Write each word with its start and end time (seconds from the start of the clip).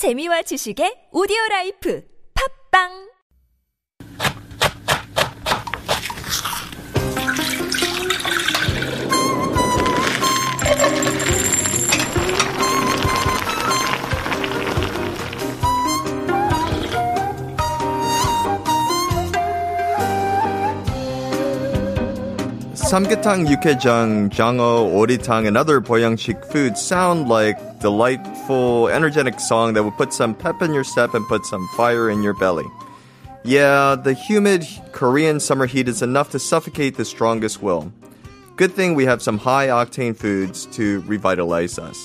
재미와 0.00 0.40
지식의 0.48 1.12
오디오 1.12 1.36
라이프. 1.50 2.00
팝빵 2.32 3.09
Samgyetang, 22.90 23.46
yukgaejang, 23.46 24.30
jangeo, 24.30 24.90
oritang, 24.90 25.46
and 25.46 25.56
other 25.56 25.80
boyangshik 25.80 26.44
foods 26.44 26.82
sound 26.82 27.28
like 27.28 27.78
delightful, 27.78 28.88
energetic 28.88 29.38
song 29.38 29.74
that 29.74 29.84
will 29.84 29.92
put 29.92 30.12
some 30.12 30.34
pep 30.34 30.60
in 30.60 30.74
your 30.74 30.82
step 30.82 31.14
and 31.14 31.24
put 31.28 31.46
some 31.46 31.68
fire 31.76 32.10
in 32.10 32.20
your 32.20 32.34
belly. 32.34 32.66
Yeah, 33.44 33.94
the 33.94 34.12
humid 34.12 34.66
Korean 34.90 35.38
summer 35.38 35.66
heat 35.66 35.86
is 35.86 36.02
enough 36.02 36.30
to 36.30 36.40
suffocate 36.40 36.96
the 36.96 37.04
strongest 37.04 37.62
will. 37.62 37.92
Good 38.56 38.72
thing 38.72 38.96
we 38.96 39.04
have 39.04 39.22
some 39.22 39.38
high 39.38 39.68
octane 39.68 40.16
foods 40.16 40.66
to 40.72 41.02
revitalize 41.02 41.78
us. 41.78 41.96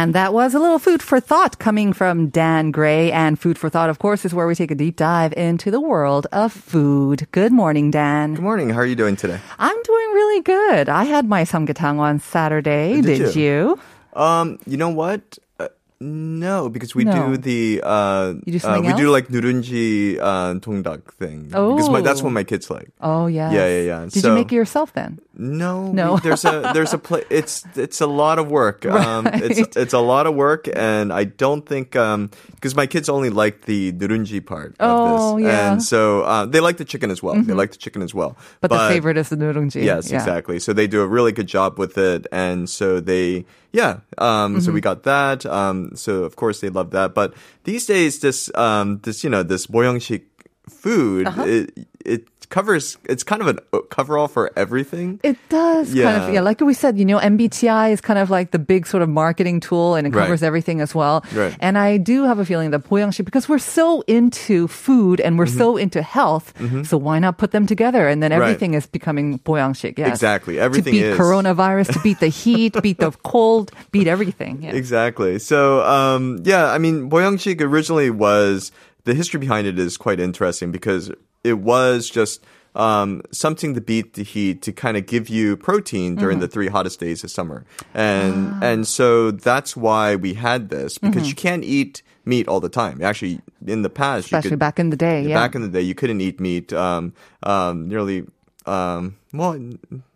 And 0.00 0.14
that 0.14 0.32
was 0.32 0.54
a 0.54 0.58
little 0.58 0.78
food 0.78 1.02
for 1.02 1.20
thought 1.20 1.58
coming 1.58 1.92
from 1.92 2.30
Dan 2.30 2.70
Gray. 2.70 3.12
And 3.12 3.38
food 3.38 3.58
for 3.58 3.68
thought, 3.68 3.90
of 3.90 3.98
course, 3.98 4.24
is 4.24 4.32
where 4.32 4.46
we 4.46 4.54
take 4.54 4.70
a 4.70 4.74
deep 4.74 4.96
dive 4.96 5.34
into 5.36 5.70
the 5.70 5.78
world 5.78 6.26
of 6.32 6.54
food. 6.54 7.28
Good 7.32 7.52
morning, 7.52 7.90
Dan. 7.90 8.32
Good 8.32 8.42
morning. 8.42 8.70
How 8.70 8.78
are 8.80 8.86
you 8.86 8.96
doing 8.96 9.14
today? 9.14 9.38
I'm 9.58 9.76
doing 9.82 10.08
really 10.20 10.40
good. 10.40 10.88
I 10.88 11.04
had 11.04 11.28
my 11.28 11.42
samgyetang 11.44 11.98
on 11.98 12.18
Saturday. 12.18 13.02
Did 13.02 13.18
Did, 13.18 13.36
you? 13.36 13.76
you? 14.16 14.18
Um, 14.18 14.58
you 14.64 14.78
know 14.78 14.88
what? 14.88 15.36
Uh, 15.60 15.68
no, 16.00 16.70
because 16.70 16.94
we 16.94 17.04
No. 17.04 17.12
do 17.12 17.36
the 17.36 17.82
uh, 17.84 18.32
You 18.46 18.58
do 18.58 18.66
uh 18.66 18.80
we 18.80 18.94
do 18.94 19.10
like 19.12 19.28
nurungji 19.28 20.16
uh, 20.18 20.54
tongdak 20.64 21.12
thing. 21.20 21.52
Oh, 21.52 21.76
Because 21.76 21.90
my, 21.92 22.00
that's 22.00 22.22
Oh. 22.22 22.24
what 22.24 22.32
my 22.32 22.44
kids 22.44 22.70
like. 22.70 22.88
Oh, 23.02 23.26
yeah, 23.26 23.52
Yeah, 23.52 23.68
yeah, 23.68 23.82
yeah. 23.84 24.00
Did 24.08 24.22
So- 24.22 24.28
you 24.32 24.34
make 24.40 24.48
it 24.50 24.56
yourself 24.56 24.94
then? 24.94 25.20
No, 25.40 25.90
No. 25.90 26.18
there's 26.18 26.44
a 26.44 26.70
there's 26.74 26.92
a 26.92 26.98
pla 26.98 27.20
It's 27.30 27.64
it's 27.74 28.00
a 28.02 28.06
lot 28.06 28.38
of 28.38 28.48
work. 28.50 28.84
Um, 29.00 29.26
it's 29.26 29.58
Right. 29.58 29.76
it's 29.76 29.94
a 29.94 29.98
lot 29.98 30.26
of 30.28 30.34
work, 30.34 30.68
and 30.76 31.10
I 31.12 31.24
don't 31.24 31.64
think 31.64 31.92
because 31.92 32.74
my 32.76 32.86
kids 32.86 33.08
only 33.08 33.30
like 33.30 33.62
the 33.64 33.92
nurungji 33.92 34.44
part 34.44 34.76
of 34.78 34.90
Oh, 34.92 35.36
this, 35.38 35.46
yeah. 35.46 35.50
Mm-hmm. 35.50 35.72
and 35.72 35.82
so 35.82 36.22
uh, 36.28 36.44
they 36.44 36.60
like 36.60 36.76
the 36.76 36.84
chicken 36.84 37.10
as 37.10 37.22
well. 37.22 37.34
They 37.40 37.54
like 37.54 37.72
the 37.72 37.78
chicken 37.78 38.02
as 38.02 38.12
well. 38.14 38.36
But, 38.60 38.68
the 38.70 38.78
favorite 38.92 39.16
is 39.16 39.30
the 39.30 39.36
nurungji. 39.36 39.82
Yes, 39.82 40.10
Yeah. 40.10 40.18
exactly. 40.20 40.60
So 40.60 40.74
they 40.74 40.86
do 40.86 41.00
a 41.00 41.06
really 41.08 41.32
good 41.32 41.48
job 41.48 41.78
with 41.78 41.96
it, 41.96 42.26
and 42.30 42.68
so 42.68 43.00
they, 43.00 43.46
yeah. 43.72 44.00
Um, 44.18 44.60
So 44.60 44.68
Mm-hmm. 44.68 44.74
we 44.74 44.80
got 44.82 45.02
that. 45.04 45.46
Um, 45.46 45.96
so 45.96 46.24
of 46.28 46.36
course 46.36 46.60
they 46.60 46.68
love 46.68 46.90
that. 46.92 47.14
But 47.14 47.32
these 47.64 47.86
days, 47.86 48.20
this, 48.20 48.50
um, 48.54 49.00
this, 49.08 49.24
you 49.24 49.30
know, 49.30 49.42
this 49.42 49.66
boyongsik 49.66 50.28
food, 50.68 51.26
Uh-huh. 51.26 51.44
it, 51.48 51.72
it 52.04 52.28
covers 52.50 52.98
it's 53.04 53.22
kind 53.22 53.40
of 53.40 53.58
a 53.72 53.80
coverall 53.88 54.28
for 54.28 54.50
everything. 54.56 55.20
It 55.22 55.38
does 55.48 55.94
yeah. 55.94 56.04
kind 56.04 56.24
of 56.24 56.34
yeah, 56.34 56.40
like 56.42 56.60
we 56.60 56.74
said, 56.74 56.98
you 56.98 57.04
know, 57.04 57.18
MBTI 57.18 57.92
is 57.92 58.00
kind 58.00 58.18
of 58.18 58.28
like 58.28 58.50
the 58.50 58.58
big 58.58 58.86
sort 58.86 59.02
of 59.02 59.08
marketing 59.08 59.60
tool 59.60 59.94
and 59.94 60.06
it 60.06 60.12
covers 60.12 60.42
right. 60.42 60.46
everything 60.46 60.80
as 60.80 60.94
well. 60.94 61.24
Right. 61.32 61.56
And 61.60 61.78
I 61.78 61.96
do 61.96 62.24
have 62.24 62.38
a 62.38 62.44
feeling 62.44 62.72
that 62.72 62.84
Boyangshi 62.84 63.24
because 63.24 63.48
we're 63.48 63.58
so 63.58 64.02
into 64.02 64.68
food 64.68 65.20
and 65.20 65.38
we're 65.38 65.46
mm-hmm. 65.46 65.58
so 65.58 65.76
into 65.76 66.02
health, 66.02 66.52
mm-hmm. 66.58 66.82
so 66.82 66.98
why 66.98 67.18
not 67.18 67.38
put 67.38 67.52
them 67.52 67.66
together 67.66 68.08
and 68.08 68.22
then 68.22 68.32
everything 68.32 68.72
right. 68.72 68.78
is 68.78 68.86
becoming 68.86 69.38
Boyangshi. 69.38 69.96
yeah 69.96 70.08
Exactly. 70.08 70.58
Everything 70.58 70.94
to 70.94 71.00
beat 71.00 71.06
is. 71.06 71.18
coronavirus, 71.18 71.94
to 71.94 72.00
beat 72.00 72.20
the 72.20 72.28
heat, 72.42 72.74
beat 72.82 72.98
the 72.98 73.12
cold, 73.22 73.72
beat 73.92 74.08
everything. 74.08 74.62
Yeah. 74.62 74.72
Exactly. 74.72 75.38
So 75.38 75.82
um, 75.86 76.40
yeah, 76.42 76.66
I 76.66 76.78
mean 76.78 77.08
Boyangshi 77.08 77.60
originally 77.60 78.10
was 78.10 78.72
the 79.04 79.14
history 79.14 79.40
behind 79.40 79.66
it 79.66 79.78
is 79.78 79.96
quite 79.96 80.20
interesting 80.20 80.72
because 80.72 81.10
it 81.44 81.58
was 81.58 82.08
just 82.10 82.44
um, 82.74 83.22
something 83.32 83.74
to 83.74 83.80
beat 83.80 84.14
the 84.14 84.22
heat 84.22 84.62
to 84.62 84.72
kind 84.72 84.96
of 84.96 85.06
give 85.06 85.28
you 85.28 85.56
protein 85.56 86.14
during 86.14 86.36
Mm-hmm. 86.36 86.42
the 86.42 86.48
three 86.48 86.68
hottest 86.68 87.00
days 87.00 87.24
of 87.24 87.30
summer, 87.30 87.64
and 87.94 88.62
and 88.62 88.86
so 88.86 89.30
that's 89.32 89.76
why 89.76 90.14
we 90.16 90.34
had 90.34 90.68
this 90.68 90.96
because 90.98 91.28
you 91.28 91.34
can't 91.34 91.64
eat 91.64 92.02
meat 92.24 92.46
all 92.46 92.60
the 92.60 92.68
time. 92.68 93.02
Actually, 93.02 93.40
in 93.66 93.82
the 93.82 93.90
past, 93.90 94.26
Mm-hmm. 94.28 94.36
Especially 94.36 94.48
you 94.48 94.50
could, 94.50 94.58
back 94.60 94.78
in 94.78 94.90
the 94.90 94.96
day. 94.96 95.22
Yeah. 95.26 95.34
back 95.34 95.54
in 95.56 95.62
the 95.62 95.68
day, 95.68 95.80
you 95.80 95.94
couldn't 95.94 96.20
eat 96.20 96.38
meat 96.38 96.72
um, 96.72 97.12
um, 97.42 97.88
nearly, 97.88 98.24
um, 98.66 99.16
well, 99.32 99.58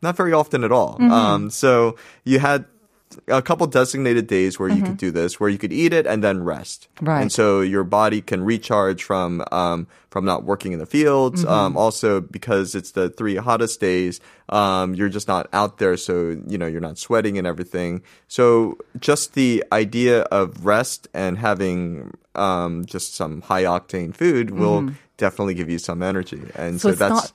not 0.02 0.16
very 0.16 0.32
often 0.32 0.62
at 0.62 0.70
all. 0.70 0.94
Mm-hmm. 0.94 1.10
Um, 1.10 1.50
so 1.50 1.96
you 2.24 2.38
had 2.38 2.66
a 3.28 3.42
couple 3.42 3.66
designated 3.66 4.26
days 4.26 4.58
where 4.58 4.68
you 4.68 4.82
could 4.82 4.96
do 4.96 5.10
this, 5.10 5.38
where 5.38 5.50
you 5.50 5.58
could 5.58 5.72
eat 5.72 5.92
it 5.92 6.06
and 6.06 6.22
then 6.22 6.42
rest. 6.44 6.88
Mm-hmm. 6.96 7.04
Right. 7.06 7.22
And 7.22 7.32
so 7.32 7.60
your 7.60 7.84
body 7.84 8.20
can 8.20 8.44
recharge 8.44 9.02
from 9.02 9.44
um, 9.52 9.86
from 10.10 10.24
not 10.24 10.44
working 10.44 10.72
in 10.72 10.78
the 10.78 10.86
fields. 10.86 11.42
Mm-hmm. 11.42 11.52
Um, 11.52 11.76
also, 11.76 12.20
because 12.20 12.74
it's 12.74 12.92
the 12.92 13.10
three 13.10 13.36
hottest 13.36 13.80
days, 13.80 14.20
um, 14.48 14.94
you're 14.94 15.08
just 15.08 15.28
not 15.28 15.48
out 15.52 15.78
there, 15.78 15.96
so 15.96 16.40
you 16.46 16.58
know 16.58 16.66
you're 16.66 16.80
not 16.80 16.98
sweating 16.98 17.38
and 17.38 17.46
everything. 17.46 18.02
So 18.28 18.78
just 18.98 19.34
the 19.34 19.64
idea 19.72 20.22
of 20.22 20.64
rest 20.64 21.08
and 21.14 21.38
having 21.38 22.16
um, 22.34 22.84
just 22.84 23.14
some 23.14 23.42
high 23.42 23.64
octane 23.64 24.14
food 24.14 24.50
will 24.50 24.90
definitely 25.16 25.54
give 25.54 25.70
you 25.70 25.78
some 25.78 26.02
energy. 26.02 26.42
And 26.54 26.74
Mm-hmm. 26.74 26.78
So 26.78 26.90
so, 26.90 26.94
that's. 26.94 27.14
not. 27.14 27.32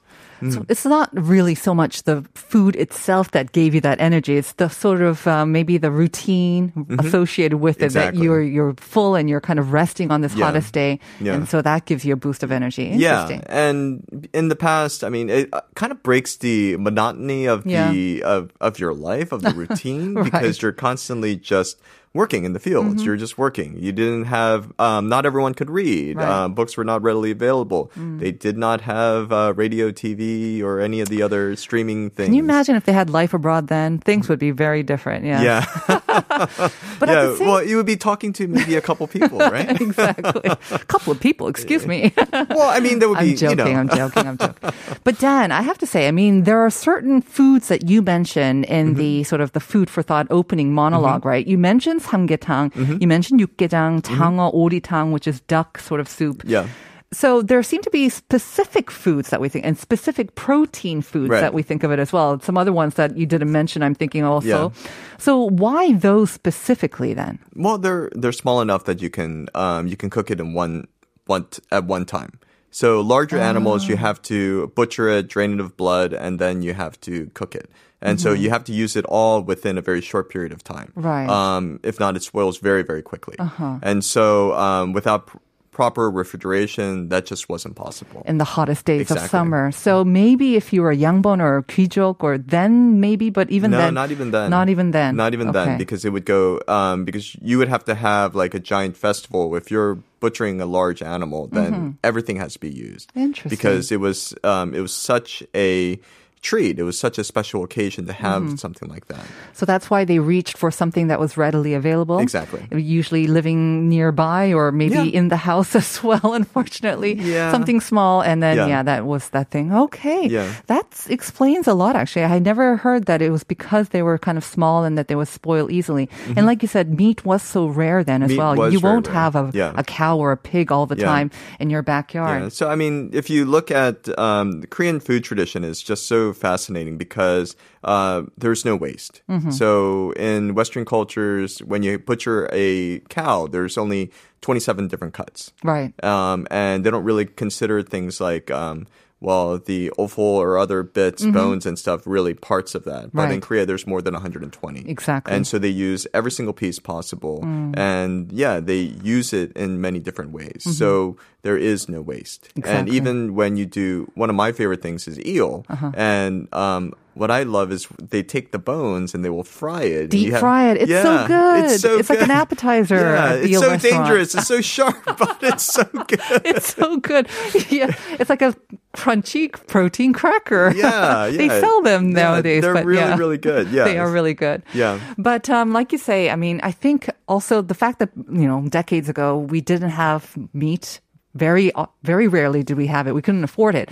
So 0.51 0.65
it's 0.69 0.85
not 0.85 1.09
really 1.13 1.55
so 1.55 1.75
much 1.75 2.03
the 2.03 2.23
food 2.33 2.75
itself 2.77 3.31
that 3.31 3.51
gave 3.51 3.75
you 3.75 3.81
that 3.81 3.99
energy. 3.99 4.37
It's 4.37 4.53
the 4.53 4.69
sort 4.69 5.01
of 5.01 5.27
um, 5.27 5.51
maybe 5.51 5.77
the 5.77 5.91
routine 5.91 6.71
associated 6.99 7.57
with 7.57 7.81
it 7.81 7.93
that 7.93 8.13
Mm-hmm. 8.13 8.23
You're 8.23 8.41
you're 8.41 8.73
full 8.79 9.15
and 9.15 9.29
you're 9.29 9.41
kind 9.41 9.59
of 9.59 9.73
resting 9.73 10.11
on 10.11 10.21
this 10.21 10.33
Yeah. 10.35 10.45
hottest 10.45 10.73
day, 10.73 10.99
Yeah. 11.19 11.33
and 11.35 11.47
so 11.49 11.61
that 11.61 11.85
gives 11.85 12.05
you 12.05 12.13
a 12.13 12.17
boost 12.17 12.43
of 12.43 12.51
energy. 12.51 12.91
Yeah, 12.95 13.41
and 13.47 14.27
in 14.33 14.47
the 14.49 14.55
past, 14.55 15.03
I 15.03 15.09
mean, 15.09 15.29
it 15.29 15.49
uh, 15.53 15.61
kind 15.75 15.91
of 15.91 16.01
breaks 16.03 16.37
the 16.37 16.77
monotony 16.77 17.45
of 17.47 17.65
Yeah. 17.65 17.91
the 17.91 18.23
of 18.23 18.51
of 18.61 18.79
your 18.79 18.93
life, 18.93 19.31
of 19.31 19.41
the 19.41 19.51
routine, 19.55 20.13
Right. 20.15 20.31
because 20.31 20.61
you're 20.61 20.71
constantly 20.71 21.35
just 21.35 21.79
working 22.13 22.43
in 22.43 22.53
the 22.53 22.59
fields. 22.59 22.95
Mm-hmm. 22.95 23.05
You're 23.05 23.17
just 23.17 23.37
working. 23.37 23.77
You 23.77 23.91
didn't 23.91 24.25
have. 24.25 24.71
Um, 24.79 25.09
not 25.09 25.25
everyone 25.25 25.53
could 25.53 25.69
read. 25.69 26.17
Right. 26.17 26.27
Mm. 26.27 26.31
Uh, 26.31 26.47
books 26.49 26.77
were 26.77 26.83
not 26.83 27.01
readily 27.01 27.31
available. 27.31 27.91
They 27.95 28.31
did 28.31 28.57
not 28.57 28.81
have 28.81 29.31
uh, 29.31 29.53
radio, 29.55 29.91
TV, 29.91 30.61
or 30.61 30.79
any 30.79 31.01
of 31.01 31.09
the 31.09 31.21
other 31.21 31.55
streaming 31.55 32.09
things. 32.09 32.27
Can 32.27 32.33
you 32.33 32.43
imagine 32.43 32.75
if 32.75 32.85
they 32.85 32.93
had 32.93 33.09
life 33.09 33.33
abroad 33.33 33.67
then? 33.67 33.99
Things 33.99 34.27
would 34.29 34.39
be 34.39 34.51
very 34.51 34.83
different. 34.83 35.25
Yeah. 35.25 35.41
Yeah, 35.41 36.01
But 36.08 37.08
yeah. 37.08 37.22
at 37.22 37.26
the 37.28 37.36
same 37.38 37.48
Well, 37.48 37.62
you 37.64 37.76
would 37.76 37.86
be 37.86 37.96
talking 37.96 38.32
to 38.34 38.46
maybe 38.48 38.76
a 38.76 38.80
couple 38.80 39.06
people, 39.06 39.38
right? 39.38 39.68
exactly. 39.80 40.50
A 40.70 40.78
couple 40.86 41.12
of 41.12 41.20
people, 41.20 41.48
excuse 41.48 41.86
me. 41.86 42.12
well, 42.32 42.70
I 42.70 42.80
mean, 42.80 42.98
there 42.98 43.08
would 43.08 43.18
I'm 43.18 43.26
be. 43.30 43.34
joking, 43.36 43.58
you 43.58 43.64
know, 43.64 43.80
I'm 43.80 43.88
joking, 43.88 44.26
I'm 44.28 44.38
joking. 44.38 44.70
But 45.04 45.18
Dan, 45.18 45.52
I 45.52 45.62
have 45.62 45.78
to 45.78 45.86
say, 45.86 46.08
I 46.08 46.10
mean, 46.10 46.44
there 46.44 46.58
are 46.64 46.70
certain 46.70 47.20
foods 47.22 47.68
that 47.68 47.88
you 47.88 48.02
mention 48.02 48.64
in 48.64 48.84
Mm-hmm. 48.94 48.98
the 48.98 49.24
sort 49.24 49.40
of 49.40 49.52
the 49.52 49.60
food 49.60 49.88
for 49.88 50.02
thought 50.02 50.26
opening 50.30 50.72
monolog 50.74 51.24
right? 51.24 51.46
You 51.46 51.56
mentioned 51.58 52.02
samgyetang, 52.02 52.72
Mm-hmm. 52.74 52.96
you 53.00 53.08
mentioned 53.08 53.40
육개장, 53.40 54.02
장어, 54.02 54.52
오리탕, 54.54 55.12
which 55.12 55.26
is 55.26 55.40
duck 55.48 55.78
sort 55.78 56.00
of 56.00 56.08
soup. 56.08 56.42
yeah. 56.44 56.66
So 57.11 57.41
there 57.41 57.63
seem 57.63 57.81
to 57.81 57.89
be 57.89 58.07
specific 58.09 58.91
foods 58.91 59.29
that 59.29 59.41
we 59.41 59.49
think, 59.49 59.65
and 59.65 59.77
specific 59.77 60.35
protein 60.35 61.01
foods 61.01 61.29
Right. 61.31 61.41
that 61.41 61.53
we 61.55 61.63
think 61.63 61.83
of 61.83 61.91
it 61.91 61.97
as 61.97 62.13
well. 62.13 62.39
Some 62.39 62.55
other 62.57 62.71
ones 62.71 62.95
that 62.95 63.17
you 63.17 63.25
didn't 63.25 63.51
mention, 63.51 63.81
I'm 63.81 63.95
thinking 63.95 64.23
also. 64.23 64.47
Yeah. 64.47 64.69
So 65.17 65.49
why 65.49 65.93
those 65.93 66.29
specifically 66.29 67.15
then? 67.15 67.39
Well, 67.55 67.79
they're 67.79 68.09
they're 68.13 68.31
small 68.31 68.61
enough 68.61 68.83
that 68.85 69.01
you 69.01 69.09
can 69.09 69.47
um, 69.55 69.87
you 69.87 69.97
can 69.97 70.09
cook 70.11 70.29
it 70.29 70.39
in 70.39 70.53
one 70.53 70.87
one 71.25 71.47
at 71.71 71.85
one 71.85 72.05
time. 72.05 72.39
So 72.71 73.01
larger 73.01 73.39
animals, 73.39 73.87
you 73.87 73.97
have 73.97 74.21
to 74.23 74.67
butcher 74.75 75.09
it, 75.09 75.27
drain 75.27 75.53
it 75.53 75.59
of 75.59 75.75
blood, 75.75 76.13
and 76.13 76.37
then 76.37 76.61
you 76.61 76.75
have 76.75 77.01
to 77.01 77.31
cook 77.33 77.55
it. 77.55 77.71
And 78.01 78.21
so 78.21 78.31
you 78.33 78.51
have 78.51 78.63
to 78.65 78.71
use 78.71 78.95
it 78.95 79.03
all 79.05 79.41
within 79.41 79.77
a 79.77 79.81
very 79.81 79.99
short 80.01 80.29
period 80.29 80.53
of 80.53 80.63
time. 80.63 80.93
Right. 80.95 81.27
Um, 81.27 81.79
if 81.83 81.99
not, 81.99 82.15
it 82.15 82.21
spoils 82.21 82.59
very 82.59 82.83
very 82.83 83.01
quickly. 83.01 83.35
Uh-huh. 83.39 83.79
And 83.81 84.05
so 84.05 84.53
um, 84.53 84.93
without 84.93 85.31
proper 85.79 86.11
refrigeration, 86.11 87.07
that 87.07 87.23
just 87.25 87.47
wasn't 87.47 87.73
possible. 87.79 88.19
in 88.27 88.37
the 88.37 88.43
hottest 88.43 88.83
days 88.83 89.07
of 89.11 89.19
summer. 89.31 89.71
So 89.71 90.03
maybe 90.03 90.57
if 90.59 90.73
you 90.73 90.81
were 90.83 90.91
a 90.91 90.97
yangban 91.05 91.39
or 91.39 91.63
족 91.63 92.21
or 92.21 92.37
then 92.37 92.99
maybe, 92.99 93.29
but 93.29 93.47
even 93.49 93.71
no, 93.71 93.77
then, 93.77 93.93
not 93.93 94.11
even 94.11 94.31
then. 94.35 94.49
Not 94.51 94.67
even 94.67 94.91
then. 94.91 95.15
Not 95.15 95.31
even 95.31 95.47
Okay. 95.49 95.65
then, 95.65 95.77
because 95.77 96.03
it 96.03 96.11
would 96.11 96.27
go. 96.27 96.59
Um, 96.67 97.05
because 97.07 97.31
you 97.39 97.55
would 97.59 97.71
have 97.71 97.85
to 97.85 97.95
have 97.95 98.35
like 98.35 98.53
a 98.53 98.59
giant 98.59 98.97
festival. 98.97 99.55
If 99.55 99.71
you're 99.71 99.95
butchering 100.19 100.59
a 100.59 100.67
large 100.67 101.01
animal, 101.01 101.47
then 101.47 101.97
everything 102.03 102.35
has 102.43 102.51
to 102.53 102.59
be 102.59 102.69
used. 102.69 103.07
Mm-hmm. 103.15 103.31
Interesting. 103.31 103.49
Because 103.55 103.89
it 103.95 104.01
was, 104.03 104.35
um, 104.43 104.75
it 104.75 104.81
was 104.83 104.91
such 104.91 105.43
a 105.55 105.95
treat. 106.41 106.79
It 106.79 106.83
was 106.83 106.97
such 106.97 107.17
a 107.17 107.23
special 107.23 107.63
occasion 107.63 108.05
to 108.07 108.13
have 108.13 108.59
something 108.59 108.87
like 108.89 109.07
that. 109.07 109.25
So 109.53 109.65
that's 109.65 109.89
why 109.89 110.05
they 110.05 110.19
reached 110.19 110.57
for 110.57 110.71
something 110.71 111.07
that 111.07 111.19
was 111.19 111.35
readily 111.37 111.73
available. 111.73 112.19
Exactly. 112.19 112.65
Usually 112.71 113.27
living 113.27 113.89
nearby 113.89 114.53
or 114.53 114.71
maybe 114.71 114.95
Yeah. 114.95 115.03
in 115.19 115.27
the 115.27 115.37
house 115.37 115.75
as 115.81 116.01
well, 116.03 116.33
unfortunately. 116.33 117.13
Yeah. 117.15 117.51
Something 117.51 117.81
small. 117.81 118.21
And 118.21 118.41
then, 118.41 118.57
yeah. 118.57 118.67
Yeah. 118.67 118.83
that 118.83 119.05
was 119.05 119.29
that 119.29 119.51
thing. 119.51 119.73
Okay. 119.73 120.27
Yeah. 120.27 120.47
That 120.67 120.87
explains 121.09 121.67
a 121.67 121.73
lot, 121.73 121.95
actually. 121.95 122.23
I 122.25 122.39
never 122.39 122.77
heard 122.77 123.05
that 123.05 123.21
it 123.21 123.31
was 123.31 123.43
because 123.43 123.89
they 123.89 124.01
were 124.01 124.17
kind 124.17 124.37
of 124.37 124.43
small 124.45 124.83
and 124.85 124.97
that 124.97 125.07
they 125.09 125.15
would 125.15 125.27
spoil 125.27 125.69
easily. 125.69 126.09
And 126.37 126.45
like 126.45 126.61
you 126.61 126.67
said, 126.67 126.97
meat 126.97 127.25
was 127.25 127.41
so 127.43 127.67
rare 127.67 128.03
then 128.03 128.23
as 128.23 128.29
Mm-hmm. 128.29 128.37
Meat 128.39 128.57
well. 128.59 128.71
You 128.71 128.79
won't 128.79 129.07
rare. 129.07 129.15
have 129.15 129.35
a, 129.35 129.51
Yeah. 129.53 129.73
a 129.75 129.83
cow 129.83 130.17
or 130.17 130.31
a 130.31 130.37
pig 130.37 130.71
all 130.71 130.85
the 130.85 130.95
time 130.95 131.31
in 131.59 131.69
your 131.69 131.81
backyard. 131.81 132.43
Yeah. 132.43 132.49
So 132.49 132.69
I 132.69 132.75
mean, 132.75 133.09
if 133.11 133.29
you 133.29 133.43
look 133.45 133.71
at 133.71 134.07
um, 134.17 134.61
the 134.61 134.67
Korean 134.67 134.99
food 134.99 135.23
tradition, 135.23 135.63
is 135.63 135.81
just 135.81 136.05
so 136.07 136.28
fascinating 136.33 136.97
because 136.97 137.55
uh, 137.83 138.23
there's 138.37 138.65
no 138.65 138.75
waste. 138.75 139.21
Mm-hmm. 139.29 139.51
So 139.51 140.11
in 140.13 140.53
Western 140.55 140.85
cultures, 140.85 141.59
when 141.59 141.83
you 141.83 141.99
butcher 141.99 142.49
a 142.51 142.99
cow, 143.09 143.47
there's 143.47 143.77
only 143.77 144.11
27 144.41 144.87
different 144.87 145.13
cuts, 145.13 145.51
Right. 145.63 145.93
um, 146.03 146.47
and 146.49 146.83
they 146.85 146.91
don't 146.91 147.03
really 147.03 147.25
consider 147.25 147.81
things 147.83 148.19
like. 148.21 148.49
Um, 148.51 148.87
well, 149.21 149.57
the 149.59 149.91
offal 149.97 150.23
or 150.23 150.57
other 150.57 150.81
bits, 150.83 151.25
bones 151.25 151.65
and 151.65 151.77
stuff, 151.77 152.03
really 152.05 152.33
parts 152.33 152.73
of 152.75 152.85
that. 152.85 153.11
But 153.13 153.23
in 153.25 153.29
Mm-hmm. 153.29 153.39
Korea, 153.41 153.65
there's 153.65 153.85
more 153.85 154.01
than 154.01 154.13
120. 154.13 154.89
Exactly. 154.89 155.31
Mm. 155.31 155.35
And 155.35 155.47
so 155.47 155.59
they 155.59 155.67
use 155.67 156.07
every 156.13 156.31
single 156.31 156.53
piece 156.53 156.79
possible. 156.79 157.41
And 157.75 158.31
yeah, 158.31 158.59
they 158.59 158.79
use 159.03 159.33
it 159.33 159.51
in 159.53 159.81
many 159.81 159.99
different 159.99 160.31
ways. 160.31 160.63
So 160.77 161.17
there 161.41 161.57
is 161.57 161.87
no 161.89 162.01
waste. 162.01 162.49
Exactly. 162.55 162.71
And 162.79 162.87
Mm-hmm. 162.87 162.95
Even 162.95 163.35
when 163.35 163.57
you 163.57 163.65
do, 163.65 164.09
one 164.15 164.29
of 164.29 164.35
my 164.35 164.51
favorite 164.51 164.81
things 164.81 165.07
is 165.07 165.19
eel. 165.25 165.65
Uh-huh. 165.69 165.91
And 165.95 166.47
um, 166.53 166.93
what 167.19 167.29
I 167.29 167.43
love 167.43 167.71
is 167.71 167.87
they 168.01 168.23
take 168.23 168.51
the 168.51 168.57
bones 168.59 169.13
and 169.13 169.23
they 169.23 169.29
will 169.29 169.43
fry 169.43 169.83
it. 169.83 170.09
Deep 170.09 170.31
have- 170.31 170.39
fry 170.39 170.71
it. 170.71 170.77
It's 170.81 170.91
so 170.91 171.27
good. 171.27 171.65
It's 171.65 171.81
so 171.81 171.97
It's 171.99 172.09
like 172.09 172.21
an 172.21 172.31
appetizer 172.43 172.95
Yeah, 172.95 173.33
it's 173.33 173.59
so 173.59 173.69
restaurant. 173.69 173.81
dangerous. 174.07 174.35
It's 174.35 174.47
so 174.47 174.61
sharp, 174.75 174.95
but 175.17 175.37
it's 175.41 175.65
so 175.65 175.83
good. 175.83 176.41
It's 176.45 176.73
so 176.75 176.97
good. 176.97 177.27
Yeah, 177.69 177.93
it's 178.19 178.29
like 178.29 178.41
a 178.41 178.55
crunchy 178.95 179.51
protein 179.67 180.13
cracker. 180.13 180.71
Yeah, 180.75 181.29
they 181.29 181.49
sell 181.49 181.81
them 181.83 182.09
Yeah, 182.09 182.23
nowadays. 182.23 182.61
they're 182.63 182.73
but 182.73 182.85
really, 182.85 183.01
yeah. 183.01 183.17
really 183.17 183.37
good. 183.37 183.69
Yeah. 183.69 183.83
they 183.83 183.97
are 183.99 184.09
really 184.09 184.33
good. 184.33 184.63
Yeah. 184.73 184.99
but 185.17 185.49
um, 185.49 185.73
like 185.73 185.91
you 185.91 185.97
say, 185.97 186.29
I 186.29 186.35
mean, 186.35 186.59
I 186.63 186.71
think 186.71 187.09
also 187.27 187.61
the 187.61 187.75
fact 187.75 187.99
that 187.99 188.09
you 188.15 188.47
know 188.47 188.65
decades 188.69 189.09
ago 189.09 189.37
we 189.37 189.61
didn't 189.61 189.91
have 189.91 190.35
meat. 190.53 190.99
Very, 191.35 191.71
uh, 191.73 191.85
very 192.03 192.27
rarely 192.27 192.63
did 192.63 192.75
we 192.77 192.87
have 192.87 193.07
it. 193.07 193.13
We 193.13 193.21
couldn't 193.21 193.43
afford 193.43 193.75
it. 193.75 193.89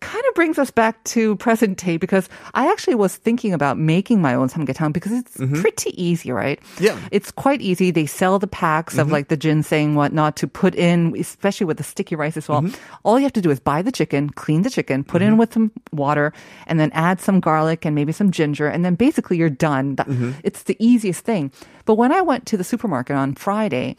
Kind 0.00 0.24
of 0.28 0.34
brings 0.34 0.58
us 0.58 0.70
back 0.70 1.02
to 1.12 1.34
present 1.36 1.76
day 1.76 1.96
because 1.96 2.28
I 2.54 2.70
actually 2.70 2.94
was 2.94 3.16
thinking 3.16 3.52
about 3.52 3.76
making 3.76 4.22
my 4.22 4.32
own 4.32 4.48
samgyetang 4.48 4.92
because 4.92 5.10
it's 5.12 5.36
pretty 5.60 5.90
easy, 6.00 6.30
right? 6.30 6.60
Mm-hmm. 6.60 6.84
Yeah. 6.84 6.98
It's 7.10 7.30
quite 7.32 7.60
easy. 7.60 7.90
They 7.90 8.06
sell 8.06 8.38
the 8.38 8.46
packs 8.46 8.94
Mm-hmm. 8.94 9.00
of 9.00 9.10
like 9.12 9.26
the 9.28 9.36
ginseng, 9.36 9.96
whatnot, 9.96 10.36
to 10.36 10.46
put 10.46 10.74
in, 10.76 11.14
especially 11.18 11.66
with 11.66 11.76
the 11.78 11.82
sticky 11.82 12.14
rice 12.14 12.36
as 12.38 12.48
well. 12.48 12.62
Mm-hmm. 12.62 12.80
All 13.02 13.18
you 13.18 13.24
have 13.24 13.32
to 13.34 13.42
do 13.42 13.50
is 13.50 13.58
buy 13.60 13.82
the 13.82 13.92
chicken, 13.92 14.30
clean 14.30 14.62
the 14.62 14.70
chicken, 14.70 15.02
put 15.04 15.20
in 15.20 15.36
with 15.36 15.52
some 15.52 15.72
water, 15.92 16.32
and 16.68 16.78
then 16.78 16.90
add 16.94 17.20
some 17.20 17.40
garlic 17.40 17.84
and 17.84 17.94
maybe 17.94 18.12
some 18.12 18.30
ginger, 18.30 18.68
and 18.68 18.84
then 18.84 18.94
basically 18.94 19.36
you're 19.36 19.50
done. 19.50 19.96
Mm-hmm. 19.96 20.30
It's 20.44 20.62
the 20.62 20.76
easiest 20.78 21.24
thing. 21.24 21.50
But 21.84 21.96
when 21.96 22.12
I 22.12 22.22
went 22.22 22.46
to 22.46 22.56
the 22.56 22.64
supermarket 22.64 23.16
on 23.16 23.34
Friday, 23.34 23.96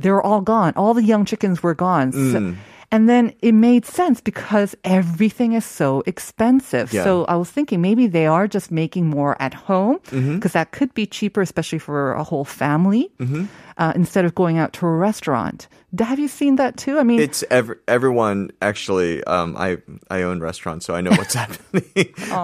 they 0.00 0.10
were 0.10 0.22
all 0.22 0.40
gone. 0.40 0.72
All 0.76 0.94
the 0.94 1.02
young 1.04 1.24
chickens 1.24 1.62
were 1.62 1.74
gone. 1.74 2.12
So- 2.12 2.18
Mm. 2.18 2.56
And 2.92 3.08
then 3.08 3.32
it 3.40 3.52
made 3.52 3.84
sense 3.86 4.20
because 4.20 4.74
everything 4.84 5.52
is 5.54 5.64
so 5.64 6.02
expensive. 6.06 6.92
Yeah. 6.92 7.04
So 7.04 7.24
I 7.26 7.36
was 7.36 7.50
thinking 7.50 7.80
maybe 7.80 8.06
they 8.08 8.26
are 8.26 8.46
just 8.48 8.70
making 8.70 9.06
more 9.08 9.36
at 9.40 9.54
home 9.54 9.98
because 10.04 10.20
Mm-hmm. 10.20 10.48
that 10.58 10.72
could 10.72 10.92
be 10.94 11.06
cheaper, 11.06 11.40
especially 11.40 11.78
for 11.78 12.12
a 12.14 12.24
whole 12.24 12.44
family, 12.44 13.10
Mm-hmm. 13.18 13.44
uh, 13.78 13.92
instead 13.94 14.24
of 14.24 14.34
going 14.34 14.58
out 14.58 14.72
to 14.74 14.86
a 14.86 14.90
restaurant. 14.96 15.68
Have 15.98 16.20
you 16.20 16.28
seen 16.28 16.54
that 16.56 16.76
too? 16.76 16.98
I 17.00 17.02
mean, 17.02 17.18
It's 17.18 17.42
ev- 17.50 17.74
everyone 17.88 18.50
actually. 18.62 19.24
Um, 19.24 19.56
I 19.58 19.78
I 20.10 20.22
own 20.22 20.38
restaurants, 20.38 20.86
so 20.86 20.94
I 20.94 21.00
know 21.02 21.10
what's 21.18 21.34
happening. 21.42 21.82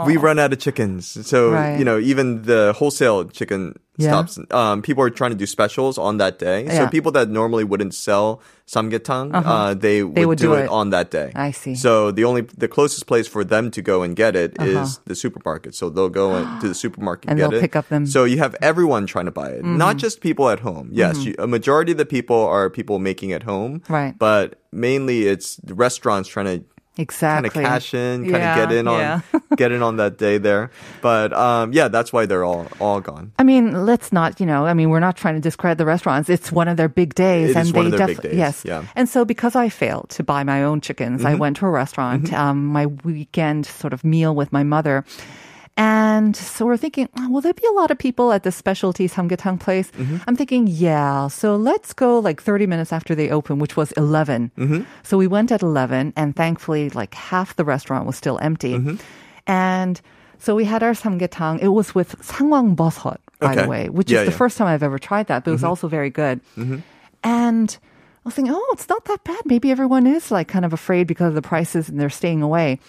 we 0.07 0.17
run 0.19 0.39
out 0.43 0.53
of 0.53 0.59
chickens, 0.59 1.07
so 1.27 1.53
Right. 1.55 1.79
you 1.79 1.85
know 1.87 1.99
even 1.99 2.43
the 2.43 2.75
wholesale 2.75 3.31
chicken 3.31 3.79
Yeah. 3.99 4.11
stops. 4.27 4.37
Um, 4.51 4.83
people 4.83 5.03
are 5.07 5.11
trying 5.15 5.31
to 5.31 5.39
do 5.39 5.47
specials 5.47 5.95
on 5.97 6.19
that 6.19 6.39
day. 6.43 6.67
So 6.69 6.83
Yeah. 6.85 6.91
people 6.91 7.13
that 7.15 7.31
normally 7.31 7.63
wouldn't 7.65 7.95
sell 7.95 8.43
samgyetang, 8.67 9.31
uh 9.33 9.75
they 9.79 10.03
would, 10.03 10.15
They 10.19 10.27
would 10.27 10.36
do, 10.37 10.47
do 10.49 10.55
it. 10.55 10.65
it. 10.65 10.69
on 10.71 10.91
that 10.91 11.11
day. 11.11 11.33
I 11.35 11.51
see. 11.51 11.75
So 11.75 12.11
the 12.11 12.25
only 12.25 12.43
the 12.43 12.69
closest 12.69 13.07
place 13.07 13.27
for 13.27 13.43
them 13.45 13.71
to 13.73 13.83
go 13.83 14.03
and 14.03 14.15
get 14.17 14.37
it 14.37 14.51
is 14.61 14.77
Uh-huh. 14.77 15.01
the 15.07 15.15
supermarket. 15.15 15.75
So 15.75 15.91
they'll 15.91 16.09
go 16.09 16.45
to 16.61 16.69
the 16.69 16.75
supermarket 16.75 17.27
And 17.31 17.39
get 17.39 17.51
they'll 17.51 17.59
it. 17.59 17.63
pick 17.63 17.77
up 17.77 17.89
them. 17.89 18.07
So 18.07 18.25
you 18.25 18.39
have 18.39 18.55
everyone 18.61 19.07
trying 19.07 19.27
to 19.27 19.33
buy 19.33 19.51
it, 19.51 19.63
Mm-hmm. 19.63 19.79
not 19.79 19.97
just 19.97 20.21
people 20.21 20.49
at 20.51 20.61
home. 20.61 20.89
Yes, 20.93 21.25
you, 21.25 21.35
a 21.39 21.47
majority 21.47 21.93
of 21.93 21.99
the 21.99 22.07
people 22.07 22.41
are 22.47 22.69
people 22.71 22.99
making 22.99 23.33
at 23.33 23.43
home, 23.43 23.83
Right. 23.89 24.15
But 24.19 24.61
mainly 24.73 25.27
it's 25.27 25.59
restaurants 25.69 26.29
trying 26.29 26.47
to 26.47 26.65
exactly. 26.97 27.51
kind 27.51 27.67
of 27.67 27.73
cash 27.73 27.95
in, 27.95 28.23
kind 28.23 28.31
Yeah, 28.43 28.63
of 28.63 28.69
get 28.69 28.77
in 28.79 28.89
on 28.89 28.99
yeah. 29.01 29.21
get 29.57 29.73
in 29.73 29.83
on 29.83 29.97
that 29.97 30.19
day 30.19 30.39
there. 30.39 30.71
But 31.03 31.33
um, 31.33 31.73
yeah, 31.73 31.89
that's 31.89 32.13
why 32.13 32.27
they're 32.27 32.45
all 32.45 32.67
all 32.81 33.01
gone. 33.01 33.33
I 33.39 33.43
mean, 33.45 33.87
let's 33.87 34.13
not, 34.13 34.41
you 34.41 34.47
know, 34.47 34.67
I 34.67 34.75
mean, 34.75 34.91
we're 34.91 35.01
not 35.01 35.17
trying 35.17 35.35
to 35.35 35.41
discredit 35.41 35.79
the 35.79 35.87
restaurants. 35.87 36.29
It's 36.29 36.51
one 36.53 36.69
of 36.69 36.77
their 36.77 36.89
big 36.89 37.15
days. 37.15 37.51
It 37.51 37.57
and 37.57 37.69
they 37.69 37.79
one 37.79 37.87
of 37.87 37.93
their 37.99 38.07
def- 38.07 38.23
big 38.23 38.31
days, 38.31 38.39
Yes. 38.39 38.63
yeah. 38.65 38.79
Mm-hmm. 38.81 38.87
And 38.97 39.09
so 39.09 39.25
because 39.25 39.55
I 39.57 39.69
failed 39.69 40.11
to 40.11 40.23
buy 40.23 40.45
my 40.45 40.63
own 40.63 40.81
chickens, 40.81 41.25
I 41.25 41.35
went 41.35 41.57
to 41.59 41.67
a 41.67 41.71
restaurant, 41.71 42.33
um, 42.33 42.67
my 42.67 42.87
weekend 42.87 43.67
sort 43.67 43.93
of 43.93 44.05
meal 44.05 44.35
with 44.35 44.53
my 44.53 44.63
mother. 44.63 45.05
And 45.77 46.35
so 46.35 46.65
we're 46.65 46.79
thinking, 46.79 47.09
oh, 47.19 47.29
will 47.31 47.43
there 47.43 47.53
be 47.53 47.67
a 47.69 47.73
lot 47.73 47.91
of 47.91 47.99
people 47.99 48.33
at 48.33 48.45
the 48.45 48.51
specialty 48.53 49.09
samgyetang 49.09 49.61
place? 49.61 49.91
Mm-hmm. 49.93 50.17
I'm 50.27 50.35
thinking, 50.35 50.67
yeah. 50.67 51.29
So 51.29 51.57
let's 51.57 51.93
go 51.93 52.19
like 52.19 52.41
30 52.41 52.67
minutes 52.67 52.93
after 52.93 53.15
they 53.15 53.29
open, 53.31 53.59
which 53.59 53.77
was 53.77 53.93
11. 53.93 54.51
Mm-hmm. 54.57 54.83
So 55.03 55.19
we 55.19 55.27
went 55.27 55.53
at 55.53 55.61
11 55.63 56.15
and 56.17 56.35
thankfully 56.35 56.89
like 56.91 57.13
half 57.15 57.57
the 57.57 57.65
restaurant 57.65 58.07
was 58.07 58.17
still 58.17 58.39
empty. 58.41 58.75
Mm-hmm. 58.75 58.97
And 59.47 60.01
so 60.39 60.55
we 60.57 60.65
had 60.65 60.83
our 60.83 60.93
samgyetang. 60.93 61.61
It 61.61 61.69
was 61.69 61.95
with 61.95 62.17
sangwang 62.21 62.75
bosot, 62.75 63.19
by 63.39 63.55
the 63.55 63.69
way, 63.69 63.89
which 63.91 64.11
Yeah, 64.11 64.21
is 64.21 64.27
the 64.27 64.33
yeah. 64.33 64.39
first 64.39 64.57
time 64.57 64.69
I've 64.69 64.83
ever 64.83 64.99
tried 64.99 65.27
that, 65.29 65.45
but 65.45 65.51
it 65.51 65.55
was 65.61 65.65
also 65.65 65.89
very 65.89 66.11
good. 66.11 66.41
And 67.23 67.77
I 67.79 68.25
was 68.25 68.35
thinking, 68.35 68.55
oh, 68.55 68.71
it's 68.73 68.89
not 68.89 69.05
that 69.07 69.23
bad. 69.25 69.41
Maybe 69.45 69.71
everyone 69.71 70.07
is 70.07 70.31
like 70.31 70.49
kind 70.49 70.65
of 70.65 70.73
afraid 70.73 71.07
because 71.07 71.29
of 71.29 71.35
the 71.35 71.43
prices 71.43 71.89
and 71.89 72.01
they're 72.01 72.11
staying 72.11 72.43
away. 72.43 72.81